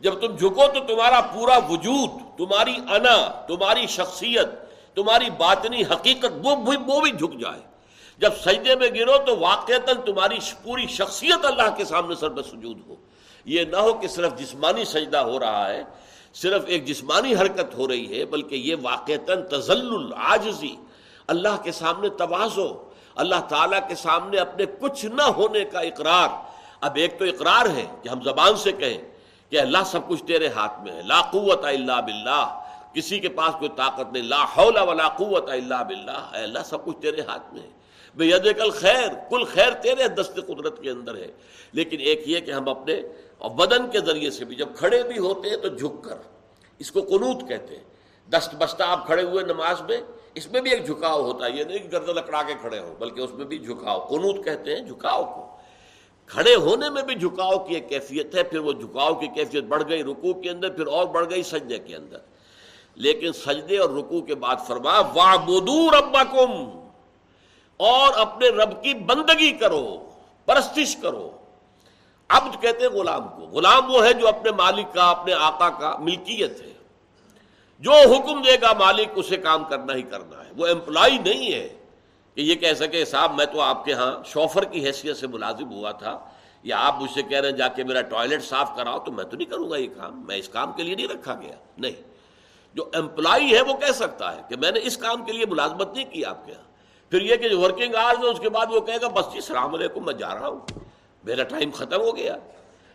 جب 0.00 0.14
تم 0.20 0.36
جھکو 0.36 0.66
تو 0.66 0.80
تمہارا 0.80 1.20
پورا 1.20 1.58
وجود، 1.58 2.38
تمہاری 2.38 2.74
انا، 2.88 3.44
تمہاری 3.46 3.86
شخصیت، 3.86 4.46
تمہاری 4.94 5.30
باطنی 5.38 5.82
حقیقت، 5.82 6.32
وہ 6.42 6.56
بھی 6.56 6.76
وہ 6.86 7.00
بھی 7.00 7.10
جھک 7.10 7.40
جائے۔ 7.40 7.69
جب 8.20 8.32
سجدے 8.36 8.76
میں 8.76 8.88
گرو 8.94 9.16
تو 9.26 9.38
واقع 9.38 9.72
تمہاری 10.06 10.38
پوری 10.62 10.86
شخصیت 10.86 11.44
اللہ 11.44 11.74
کے 11.76 11.84
سامنے 11.84 12.14
سر 12.14 12.28
بس 12.28 12.46
سجود 12.46 12.78
ہو۔ 12.88 12.94
یہ 13.44 13.64
نہ 13.64 13.76
ہو 13.76 13.92
کہ 13.92 14.08
صرف 14.08 14.36
جسمانی 14.36 14.84
سجدہ 14.84 15.18
ہو 15.18 15.40
رہا 15.40 15.68
ہے، 15.70 15.82
صرف 16.34 16.62
ایک 16.66 16.84
جسمانی 16.84 17.34
حرکت 17.34 17.74
ہو 17.74 17.88
رہی 17.88 18.18
ہے، 18.18 18.24
بلکہ 18.24 18.54
یہ 18.54 18.76
واقع 18.82 19.12
تزل 19.50 20.12
عاجزی 20.12 20.76
اللہ 21.26 21.56
کے 21.62 21.72
سامنے 21.72 22.08
توازو، 22.08 22.68
اللہ 23.14 23.40
تعالیٰ 23.48 23.88
کے 23.88 23.94
سامنے 23.94 24.38
اپنے 24.38 24.64
کچھ 24.80 25.06
نہ 25.06 25.22
ہونے 25.22 25.64
کا 25.64 25.80
اقرار۔ 25.80 26.28
اب 26.80 26.96
ایک 26.96 27.18
تو 27.18 27.24
اقرار 27.24 27.66
ہے 27.76 27.86
کہ 28.02 28.08
ہم 28.08 28.22
زبان 28.22 28.56
سے 28.56 28.72
کہیں 28.72 28.98
کہ 29.50 29.60
اللہ 29.60 29.82
سب 29.86 30.08
کچھ 30.08 30.24
تیرے 30.24 30.48
ہاتھ 30.48 30.80
میں 30.80 30.92
ہے، 30.92 31.02
لا 31.02 31.20
قوت 31.20 31.64
الا 31.64 32.00
باللہ۔ 32.00 32.60
کسی 32.94 33.18
کے 33.18 33.28
پاس 33.28 33.54
کوئی 33.58 33.70
طاقت 33.76 34.12
نہیں، 34.12 34.22
لا 34.22 34.44
حول 34.56 34.76
ولا 34.76 35.08
قوت 35.08 35.50
الا 35.50 35.82
باللہ۔ 35.82 36.20
اے 36.34 36.42
اللہ، 36.42 36.58
سب 36.64 36.84
کچھ 36.84 36.96
تیرے 37.00 37.20
ہاتھ 37.28 37.54
میں 37.54 37.62
ہے۔ 37.62 37.79
بے 38.14 38.26
ید 38.26 38.58
کل 38.58 38.70
خیر 38.70 39.08
کل 39.30 39.44
خیر 39.44 39.70
تیرے 39.70 40.08
دست 40.08 40.40
قدرت 40.46 40.82
کے 40.82 40.90
اندر 40.90 41.16
ہے۔ 41.16 41.26
لیکن 41.72 42.00
ایک 42.00 42.22
یہ 42.26 42.40
کہ 42.40 42.50
ہم 42.50 42.68
اپنے 42.68 43.02
بدن 43.38 43.90
کے 43.90 44.00
ذریعے 44.00 44.30
سے 44.30 44.44
بھی 44.44 44.56
جب 44.56 44.68
کھڑے 44.74 45.02
بھی 45.02 45.18
ہوتے 45.18 45.50
ہیں 45.50 45.56
تو 45.56 45.68
جھک 45.68 46.04
کر، 46.04 46.16
اس 46.78 46.92
کو 46.92 47.00
قنوت 47.00 47.48
کہتے 47.48 47.76
ہیں۔ 47.76 47.84
دست 48.30 48.54
بستہ 48.54 48.82
آپ 48.82 49.06
کھڑے 49.06 49.22
ہوئے 49.22 49.44
نماز 49.44 49.82
میں، 49.82 49.96
اس 50.34 50.52
میں 50.52 50.60
بھی 50.60 50.70
ایک 50.70 50.86
جھکاؤ 50.86 51.22
ہوتا 51.22 51.46
ہے، 51.46 51.50
یہ 51.50 51.64
نہیں 51.64 51.78
کہ 51.78 51.88
گردن 51.92 52.14
لکڑا 52.14 52.42
کے 52.42 52.54
کھڑے 52.60 52.78
ہو 52.78 52.94
بلکہ 52.98 53.20
اس 53.20 53.32
میں 53.32 53.44
بھی 53.44 53.58
جھکاؤ، 53.58 54.06
قنوت 54.06 54.44
کہتے 54.44 54.76
ہیں 54.76 54.82
جھکاؤ 54.82 55.24
کو۔ 55.24 55.56
کھڑے 56.26 56.54
ہونے 56.54 56.90
میں 56.90 57.02
بھی 57.02 57.14
جھکاؤ 57.14 57.58
کی 57.58 57.74
ایک 57.74 57.88
کیفیت 57.88 58.34
ہے، 58.34 58.42
پھر 58.42 58.58
وہ 58.58 58.72
جھکاؤ 58.72 59.14
کی 59.14 59.26
کیفیت 59.26 59.64
بڑھ 59.64 59.82
گئی 59.88 60.02
رکوع 60.02 60.32
کے 60.32 60.50
اندر، 60.50 60.70
پھر 60.70 60.86
اور 60.86 61.06
بڑھ 61.06 61.26
گئی 61.30 61.42
سجدے 61.42 61.78
کے 61.78 61.96
اندر۔ 61.96 62.18
لیکن 62.94 63.32
سجدے 63.32 63.78
اور 63.78 63.90
رکوع 63.90 64.20
کے 64.20 64.34
بعد 64.34 64.56
فرما 64.66 65.00
وا 65.00 65.36
بدور 65.36 65.92
اور 67.80 68.12
اپنے 68.14 68.48
رب 68.48 68.82
کی 68.82 68.94
بندگی 68.94 69.52
کرو، 69.52 70.10
پرستش 70.44 70.96
کرو۔ 70.96 71.30
اب 72.28 72.62
کہتے 72.62 72.86
ہیں 72.86 72.92
غلام 72.92 73.28
کو۔ 73.28 73.42
غلام 73.42 73.94
وہ 73.94 74.04
ہے 74.04 74.12
جو 74.12 74.28
اپنے 74.28 74.50
مالک 74.50 74.94
کا، 74.94 75.10
اپنے 75.10 75.34
آقا 75.34 75.68
کا 75.68 75.96
ملکیت 75.98 76.60
ہے۔ 76.60 76.72
جو 77.78 77.92
حکم 77.92 78.42
دے 78.42 78.56
گا 78.62 78.72
مالک، 78.72 79.08
اسے 79.14 79.36
کام 79.36 79.64
کرنا 79.64 79.94
ہی 79.94 80.02
کرنا 80.02 80.44
ہے۔ 80.44 80.50
وہ 80.56 80.66
امپلائی 80.66 81.18
نہیں 81.18 81.52
ہے۔ 81.52 81.68
کہ 82.34 82.40
یہ 82.40 82.54
کہہ 82.54 82.72
سکے، 82.72 83.04
صاحب، 83.04 83.34
میں 83.34 83.46
تو 83.46 83.60
آپ 83.60 83.84
کے 83.84 83.92
ہاں 83.92 84.12
شوفر 84.24 84.64
کی 84.64 84.86
حیثیت 84.86 85.16
سے 85.16 85.26
ملازم 85.26 85.70
ہوا 85.72 85.90
تھا۔ 85.90 86.18
یا 86.62 86.76
آپ 86.78 87.00
مجھ 87.00 87.10
سے 87.10 87.22
کہہ 87.22 87.38
رہے 87.38 87.48
ہیں، 87.50 87.56
جا 87.56 87.68
کے 87.68 87.84
میرا 87.84 88.00
ٹوائلٹ 88.00 88.42
صاف 88.42 88.70
کراؤ، 88.76 88.98
تو 88.98 89.12
میں 89.12 89.24
تو 89.24 89.36
نہیں 89.36 89.50
کروں 89.50 89.70
گا 89.70 89.76
یہ 89.76 89.88
کام۔ 89.96 90.24
میں 90.26 90.36
اس 90.36 90.48
کام 90.48 90.72
کے 90.72 90.82
لیے 90.82 90.94
نہیں 90.94 91.08
رکھا 91.08 91.34
گیا۔ 91.34 91.54
نہیں۔ 91.78 92.02
جو 92.74 92.90
امپلائی 92.94 93.54
ہے، 93.56 93.62
وہ 93.62 93.74
کہہ 93.74 93.92
سکتا 93.92 94.36
ہے 94.36 94.42
کہ 94.48 94.56
میں 94.56 94.70
نے 94.70 94.80
اس 94.82 94.96
کام 94.96 95.24
کے 95.24 95.32
لیے 95.32 95.46
ملازمت 95.46 95.94
نہیں 95.94 96.04
کی 96.04 96.24
آپ 96.24 96.46
کے 96.46 96.52
ہاں۔ 96.52 96.69
پھر 97.10 97.22
یہ 97.22 97.36
کہ 97.36 97.56
ورکنگ 97.56 97.94
آرز 97.94 98.18
ہے 98.18 98.28
اس 98.28 98.40
کے 98.40 98.48
بعد 98.48 98.66
وہ 98.70 98.80
کہے 98.80 98.96
گا، 99.02 99.08
بس 99.08 99.24
جی 99.24 99.38
السلام 99.38 99.74
علیکم، 99.74 100.04
میں 100.04 100.14
جا 100.14 100.34
رہا 100.34 100.48
ہوں۔ 100.48 100.60
میرا 101.24 101.42
ٹائم 101.42 101.70
ختم 101.70 102.00
ہو 102.00 102.16
گیا۔ 102.16 102.36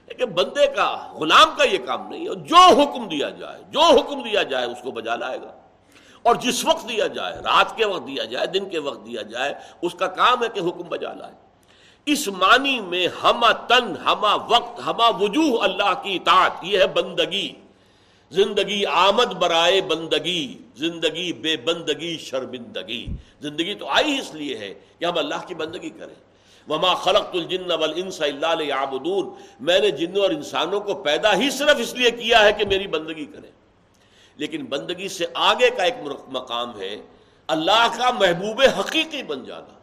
لیکن 0.08 0.26
بندے 0.26 0.68
کا، 0.68 1.14
غلام 1.14 1.50
کا 1.58 1.64
یہ 1.64 1.78
کام 1.86 2.08
نہیں 2.08 2.30
ہے۔ 2.30 2.36
جو 2.36 2.56
حکم 2.56 3.08
دیا 3.08 3.30
جائے، 3.30 3.64
جو 3.70 3.82
حکم 3.82 4.22
دیا 4.22 4.44
جائے، 4.44 4.66
اس 4.66 4.78
کو 4.84 4.92
بجا 4.92 5.16
لائے 5.16 5.42
گا۔ 5.42 5.60
اور 6.24 6.36
جس 6.36 6.66
وقت 6.66 6.90
دیا 6.90 7.08
جائے، 7.08 7.34
رات 7.34 7.78
کے 7.78 7.86
وقت 7.86 8.08
دیا 8.08 8.24
جائے، 8.24 8.48
دن 8.48 8.70
کے 8.70 8.80
وقت 8.80 9.06
دیا 9.06 9.22
جائے، 9.22 9.54
اس 9.82 9.94
کا 9.94 10.08
کام 10.08 10.44
ہے 10.44 10.50
کہ 10.50 10.60
حکم 10.60 10.84
بجا 10.90 11.14
لائے 11.14 11.34
اس 12.06 12.28
معنی 12.28 12.80
میں 12.80 13.08
ہما 13.24 13.52
تن 13.52 13.94
ہما 14.06 14.36
وقت 14.36 14.80
ہما 14.86 15.08
وجوہ 15.08 15.64
اللہ 15.64 15.94
کی 16.04 16.16
اطاعت، 16.16 16.52
یہ 16.62 16.80
ہے 16.80 16.88
بندگی۔ 16.88 17.54
زندگی 18.36 18.86
آمد 18.86 19.34
برائے 19.34 19.82
بندگی، 19.82 20.58
زندگی 20.76 21.34
بے 21.34 21.58
بندگی، 21.58 22.18
شرمندگی۔ 22.18 23.08
زندگی 23.42 23.74
تو 23.74 23.88
آئی 23.88 24.20
اس 24.20 24.36
لیے 24.36 24.58
ہے 24.58 24.74
کہ 25.00 25.06
ہم 25.06 25.18
اللہ 25.18 25.48
کی 25.48 25.56
بندگی 25.56 25.90
کریں۔ 25.90 26.16
وما 26.70 26.94
خلق 26.94 27.30
الجن 27.34 27.72
والانس 27.72 28.22
الا 28.22 28.54
ليعبدون۔ 28.54 29.34
میں 29.60 29.80
نے 29.80 29.92
جنوں 29.92 30.22
اور 30.22 30.30
انسانوں 30.30 30.80
کو 30.80 30.94
پیدا 30.94 31.36
ہی 31.36 31.50
صرف 31.50 31.76
اس 31.78 31.94
لیے 31.94 32.12
کیا 32.12 32.44
ہے 32.44 32.54
کہ 32.54 32.66
میری 32.66 32.88
بندگی 32.88 33.26
کریں۔ 33.26 33.52
لیکن 34.36 34.66
بندگی 34.66 35.08
سے 35.08 35.26
آگے 35.34 35.70
کا 35.70 35.84
ایک 35.84 35.94
مقام 36.28 36.80
ہے 36.80 36.98
اللہ 37.48 37.88
کا 37.98 38.12
محبوب 38.12 38.64
حقیقی 38.80 39.24
بن 39.24 39.44
جانا۔ 39.44 39.80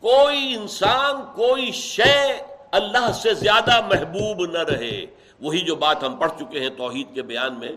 کوئی 0.00 0.54
انسان، 0.54 1.16
کوئی 1.34 1.72
شے 1.72 2.40
اللہ 2.72 3.12
سے 3.12 3.34
زیادہ 3.34 3.80
محبوب 3.80 4.44
نہ 4.44 4.58
رہے۔ 4.58 5.06
وہی 5.40 5.60
جو 5.60 5.76
بات 5.76 6.04
ہم 6.04 6.16
پڑھ 6.16 6.32
چکے 6.38 6.60
ہیں 6.60 6.70
توحید 6.70 7.14
کے 7.14 7.22
بیان 7.22 7.58
میں، 7.58 7.72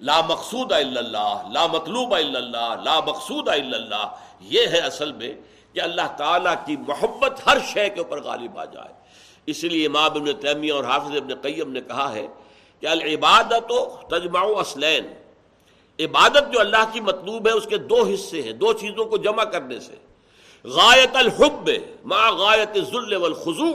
لا 0.00 0.20
مقصود 0.20 0.72
الا 0.72 1.00
اللہ، 1.00 1.42
لا 1.52 1.66
مطلوب 1.66 2.14
الا 2.14 2.38
اللہ، 2.38 2.82
لا 2.84 3.00
مقصود 3.00 3.48
الا 3.48 3.76
اللہ، 3.76 4.06
یہ 4.40 4.66
ہے 4.66 4.78
اصل 4.78 5.12
میں 5.12 5.34
کہ 5.72 5.80
اللہ 5.80 6.14
تعالیٰ 6.16 6.54
کی 6.66 6.76
محبت 6.76 7.46
ہر 7.46 7.58
شے 7.72 7.88
کے 7.88 8.00
اوپر 8.00 8.22
غالب 8.22 8.58
آ 8.58 8.64
جائے۔ 8.64 8.92
اس 9.46 9.64
لیے 9.64 9.86
امام 9.86 10.04
ابن 10.04 10.32
تیمیہ 10.40 10.72
اور 10.72 10.84
حافظ 10.84 11.16
ابن 11.16 11.34
قیم 11.34 11.72
نے 11.72 11.80
کہا 11.80 12.12
ہے 12.12 12.26
کہ 12.80 12.86
العبادت 12.86 13.72
و 13.72 13.96
تجمع 14.10 14.60
اسلین 14.60 15.06
عبادت 15.98 16.52
جو 16.52 16.60
اللہ 16.60 16.84
کی 16.92 17.00
مطلوب 17.00 17.46
ہے، 17.46 17.52
اس 17.52 17.66
کے 17.66 17.76
دو 17.76 18.02
حصے 18.02 18.42
ہیں، 18.42 18.52
دو 18.52 18.72
چیزوں 18.72 19.04
کو 19.04 19.16
جمع 19.16 19.44
کرنے 19.44 19.80
سے۔ 19.80 19.94
غایت 20.64 21.16
الحب 21.16 21.70
ما 22.04 22.30
غایت 22.30 22.74
ذل 22.74 23.16
والخضوع۔ 23.16 23.74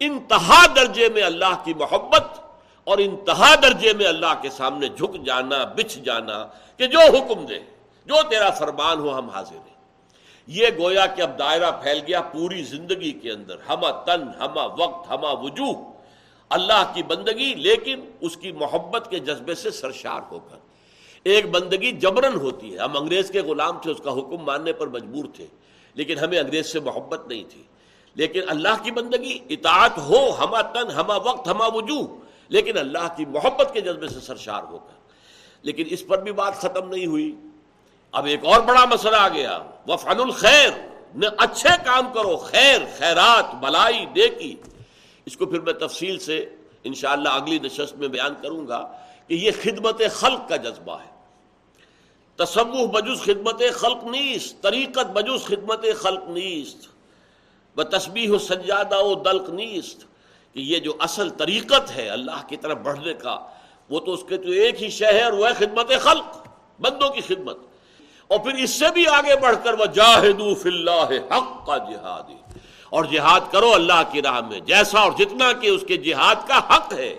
انتہا 0.00 0.66
درجے 0.76 1.08
میں 1.08 1.22
اللہ 1.22 1.54
کی 1.64 1.74
محبت 1.74 2.43
اور 2.84 2.98
انتہا 2.98 3.54
درجے 3.62 3.92
میں 3.92 4.06
اللہ 4.06 4.42
کے 4.42 4.50
سامنے 4.50 4.88
جھک 4.88 5.24
جانا، 5.26 5.64
بچھ 5.64 5.98
جانا 5.98 6.46
کہ 6.76 6.86
جو 6.86 6.98
حکم 6.98 7.46
دے، 7.46 7.58
جو 8.06 8.14
تیرا 8.30 8.50
فرمان 8.50 8.98
ہو 8.98 9.18
ہم 9.18 9.28
حاضر 9.28 9.54
ہیں۔ 9.54 9.74
یہ 10.46 10.66
گویا 10.78 11.06
کہ 11.06 11.22
اب 11.22 11.38
دائرہ 11.38 11.70
پھیل 11.70 12.00
گیا 12.06 12.20
پوری 12.20 12.62
زندگی 12.62 13.12
کے 13.12 13.30
اندر۔ 13.30 13.56
ہما 13.68 13.90
تن 13.90 14.22
ہما 14.40 14.64
وقت 14.64 15.10
ہما 15.10 15.30
وجوہ۔ 15.30 15.92
اللہ 16.50 16.92
کی 16.94 17.02
بندگی، 17.02 17.54
لیکن 17.54 18.00
اس 18.20 18.36
کی 18.36 18.52
محبت 18.52 19.10
کے 19.10 19.18
جذبے 19.18 19.54
سے 19.54 19.70
سرشار 19.70 20.20
ہو 20.32 20.38
کر۔ 20.38 20.56
ایک 21.22 21.50
بندگی 21.50 21.92
جبرن 21.92 22.34
ہوتی 22.34 22.74
ہے۔ 22.74 22.78
ہم 22.78 22.96
انگریز 22.96 23.30
کے 23.30 23.40
غلام 23.40 23.78
تھے، 23.82 23.90
اس 23.90 24.00
کا 24.04 24.12
حکم 24.12 24.36
ماننے 24.36 24.72
پر 24.72 24.86
مجبور 24.86 25.24
تھے، 25.34 25.46
لیکن 25.94 26.18
ہمیں 26.18 26.38
انگریز 26.38 26.72
سے 26.72 26.80
محبت 26.80 27.28
نہیں 27.28 27.44
تھی۔ 27.50 27.62
لیکن 28.14 28.40
اللہ 28.48 28.82
کی 28.82 28.90
بندگی، 28.90 29.38
اطاعت 29.48 29.98
ہو 29.98 30.30
ہما 30.30 30.62
تن 30.62 30.90
ہما 30.90 31.16
وقت 31.16 31.48
ہما 31.48 31.66
وجوہ۔ 31.66 32.23
لیکن 32.48 32.78
اللہ 32.78 33.16
کی 33.16 33.24
محبت 33.24 33.70
کے 33.72 33.80
جذبے 33.80 34.08
سے 34.08 34.20
سرشار 34.20 34.62
ہو 34.62 34.78
کر 34.78 34.94
لیکن 35.62 35.84
اس 35.90 36.06
پر 36.06 36.22
بھی 36.22 36.32
بات 36.32 36.54
ختم 36.54 36.88
نہیں 36.88 37.06
ہوئی۔ 37.06 37.36
اب 38.12 38.24
ایک 38.26 38.44
اور 38.44 38.60
بڑا 38.60 38.84
مسئلہ 38.84 39.16
آ 39.16 39.28
گیا۔ 39.28 39.58
وہ 39.86 39.96
فن 39.96 40.20
الخیر 40.20 40.70
اچھے 41.38 41.68
کام 41.84 42.12
کرو، 42.12 42.36
خیر، 42.36 42.80
خیرات، 42.98 43.54
بلائی، 43.54 44.04
نیکی۔ 44.04 44.56
اس 45.26 45.36
کو 45.36 45.46
پھر 45.46 45.60
میں 45.60 45.72
تفصیل 45.72 46.18
سے 46.18 46.54
انشاءاللہ 46.84 47.28
اگلی 47.28 47.58
نشست 47.58 47.96
میں 47.96 48.08
بیان 48.08 48.34
کروں 48.42 48.68
گا 48.68 48.92
کہ 49.28 49.34
یہ 49.34 49.50
خدمت 49.62 50.02
خلق 50.10 50.48
کا 50.48 50.56
جذبہ 50.56 51.00
ہے۔ 51.00 51.14
تصوف 52.36 52.90
بجوز 52.90 53.22
خدمت 53.22 53.62
خلق 53.72 54.04
نیست، 54.04 54.62
طریقت 54.62 55.06
بجوز 55.06 55.44
خدمت 55.44 55.84
خلق 55.98 56.28
نیست۔ 56.28 56.88
و 57.76 57.82
تسبیح 57.82 58.30
و 58.30 58.38
سجادہ 58.38 59.02
و 59.02 59.14
دلق 59.14 59.50
نیست۔ 59.50 60.13
کہ 60.54 60.60
یہ 60.60 60.78
جو 60.78 60.92
اصل 60.98 61.30
طریقت 61.30 61.96
ہے 61.96 62.08
اللہ 62.08 62.46
کی 62.48 62.56
طرف 62.56 62.76
بڑھنے 62.76 63.14
کا، 63.14 63.38
وہ 63.90 64.00
تو 64.00 64.12
اس 64.12 64.24
کے 64.28 64.36
تو 64.36 64.50
ایک 64.50 64.82
ہی 64.82 64.90
شہر 64.90 65.32
وہ 65.32 65.48
ہے 65.48 65.54
خدمت 65.54 65.92
خلق، 66.00 66.48
بندوں 66.80 67.08
کی 67.08 67.20
خدمت۔ 67.20 67.58
اور 68.28 68.38
پھر 68.38 68.54
اس 68.54 68.70
سے 68.70 68.84
بھی 68.94 69.06
آگے 69.06 69.36
بڑھ 69.36 69.56
کر 69.64 69.72
وہ 69.72 69.86
جاہدو 69.86 70.54
فی 70.54 70.68
اللہ 70.68 71.34
حق 71.34 71.66
کا 71.66 71.78
جہاد 71.78 72.32
اور 72.90 73.04
جہاد 73.04 73.40
کرو 73.50 73.74
اللہ 73.74 74.02
کی 74.12 74.22
راہ 74.22 74.40
میں، 74.40 74.60
جیسا 74.60 75.00
اور 75.00 75.12
جتنا 75.18 75.52
کہ 75.52 75.66
اس 75.66 75.84
کے 75.88 75.96
جہاد 75.96 76.34
کا 76.48 76.58
حق 76.58 76.92
ہے۔ 76.92 77.18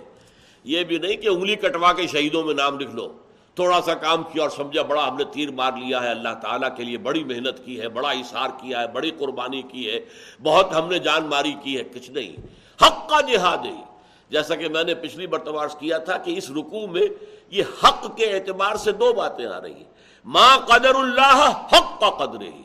یہ 0.63 0.83
بھی 0.83 0.97
نہیں 0.97 1.15
کہ 1.17 1.27
انگلی 1.27 1.55
کٹوا 1.55 1.93
کے 1.93 2.07
شہیدوں 2.07 2.43
میں 2.43 2.53
نام 2.53 2.79
لکھ 2.79 2.91
لو۔ 2.91 3.13
تھوڑا 3.55 3.81
سا 3.81 3.93
کام 3.93 4.23
کیا 4.23 4.41
اور 4.41 4.49
سمجھا، 4.49 4.81
بڑا 4.81 5.07
ہم 5.07 5.17
نے 5.17 5.23
تیر 5.23 5.51
مار 5.51 5.71
لیا 5.71 6.03
ہے۔ 6.03 6.09
اللہ 6.09 6.33
تعالیٰ 6.41 6.77
کے 6.77 6.83
لیے 6.83 6.97
بڑی 6.97 7.23
محنت 7.23 7.65
کی 7.65 7.79
ہے، 7.79 7.89
بڑا 7.89 8.09
اشار 8.09 8.47
کیا 8.47 8.81
ہے، 8.81 8.87
بڑی 8.87 9.11
قربانی 9.11 9.61
کی 9.61 9.89
ہے۔ 9.89 9.99
بہت 10.43 10.75
ہم 10.75 10.89
نے 10.89 10.99
جان 10.99 11.25
ماری 11.25 11.53
کی 11.63 11.77
ہے، 11.77 11.83
کچھ 11.83 12.11
نہیں۔ 12.11 12.64
حق 12.81 13.09
کا 13.09 13.21
جہاد 13.21 13.65
ہے۔ 13.65 13.83
جیسا 14.29 14.55
کہ 14.55 14.69
میں 14.69 14.83
نے 14.83 14.95
پچھلی 14.95 15.27
مرتبہ 15.27 15.65
کیا 15.79 15.97
تھا 15.97 16.17
کہ 16.17 16.37
اس 16.37 16.49
رکوع 16.49 16.87
میں 16.87 17.07
یہ 17.49 17.63
حق 17.83 18.17
کے 18.17 18.25
اعتبار 18.25 18.75
سے 18.75 18.91
دو 18.91 19.13
باتیں 19.13 19.45
آ 19.45 19.61
رہی 19.61 19.73
ہیں۔ 19.73 19.83
ماں 20.25 20.57
قدر 20.57 20.95
اللہ 20.95 21.61
حق 21.73 21.99
کا 21.99 22.09
قدر 22.09 22.41
ہی 22.41 22.61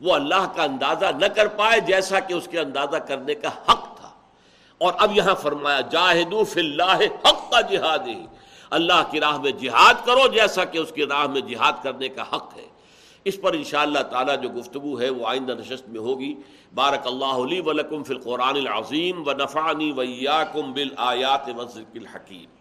وہ 0.00 0.14
اللہ 0.14 0.52
کا 0.56 0.62
اندازہ 0.62 1.06
نہ 1.18 1.26
کر 1.26 1.48
پائے 1.48 1.80
جیسا 1.80 2.20
کہ 2.20 2.34
اس 2.34 2.48
کے 2.50 2.60
اندازہ 2.60 2.96
کرنے 2.96 3.34
کا 3.34 3.48
حق 3.48 4.00
تھا۔ 4.00 4.08
اور 4.78 4.92
اب 4.98 5.16
یہاں 5.16 5.34
فرمایا، 5.34 5.80
جاہدو 5.80 6.44
فی 6.44 6.60
اللہ 6.60 7.28
حق 7.28 7.50
کا 7.50 7.60
جہاد 7.60 7.98
ہی 8.06 8.26
اللہ 8.70 9.02
کی 9.10 9.20
راہ 9.20 9.36
میں 9.40 9.50
جہاد 9.50 9.94
کرو 10.06 10.26
جیسا 10.26 10.64
کہ 10.64 10.78
اس 10.78 10.92
کی 10.92 11.06
راہ 11.06 11.26
میں 11.26 11.40
جہاد 11.40 11.72
کرنے 11.82 12.08
کا 12.08 12.22
حق 12.22 12.56
ہے۔ 12.56 12.77
اس 13.28 13.40
پر 13.40 13.52
انشاءاللہ 13.52 13.98
تعالی 13.98 14.32
جو 14.42 14.48
گفتگو 14.48 15.00
ہے 15.00 15.10
وہ 15.10 15.26
آئندہ 15.26 15.52
نشست 15.52 15.88
میں 15.88 16.00
ہوگی۔ 16.00 16.34
بارک 16.74 17.06
اللہ 17.06 17.40
علی 17.46 17.60
ولکم 17.60 18.02
فی 18.02 18.14
القرآن 18.14 18.56
العظیم 18.56 19.28
و 19.28 19.32
نفعنی 19.32 19.92
ویاکم 19.92 20.72
بالآیات 20.72 21.48
و 21.56 21.64
ذکر 21.64 22.00
الحکیم۔ 22.00 22.57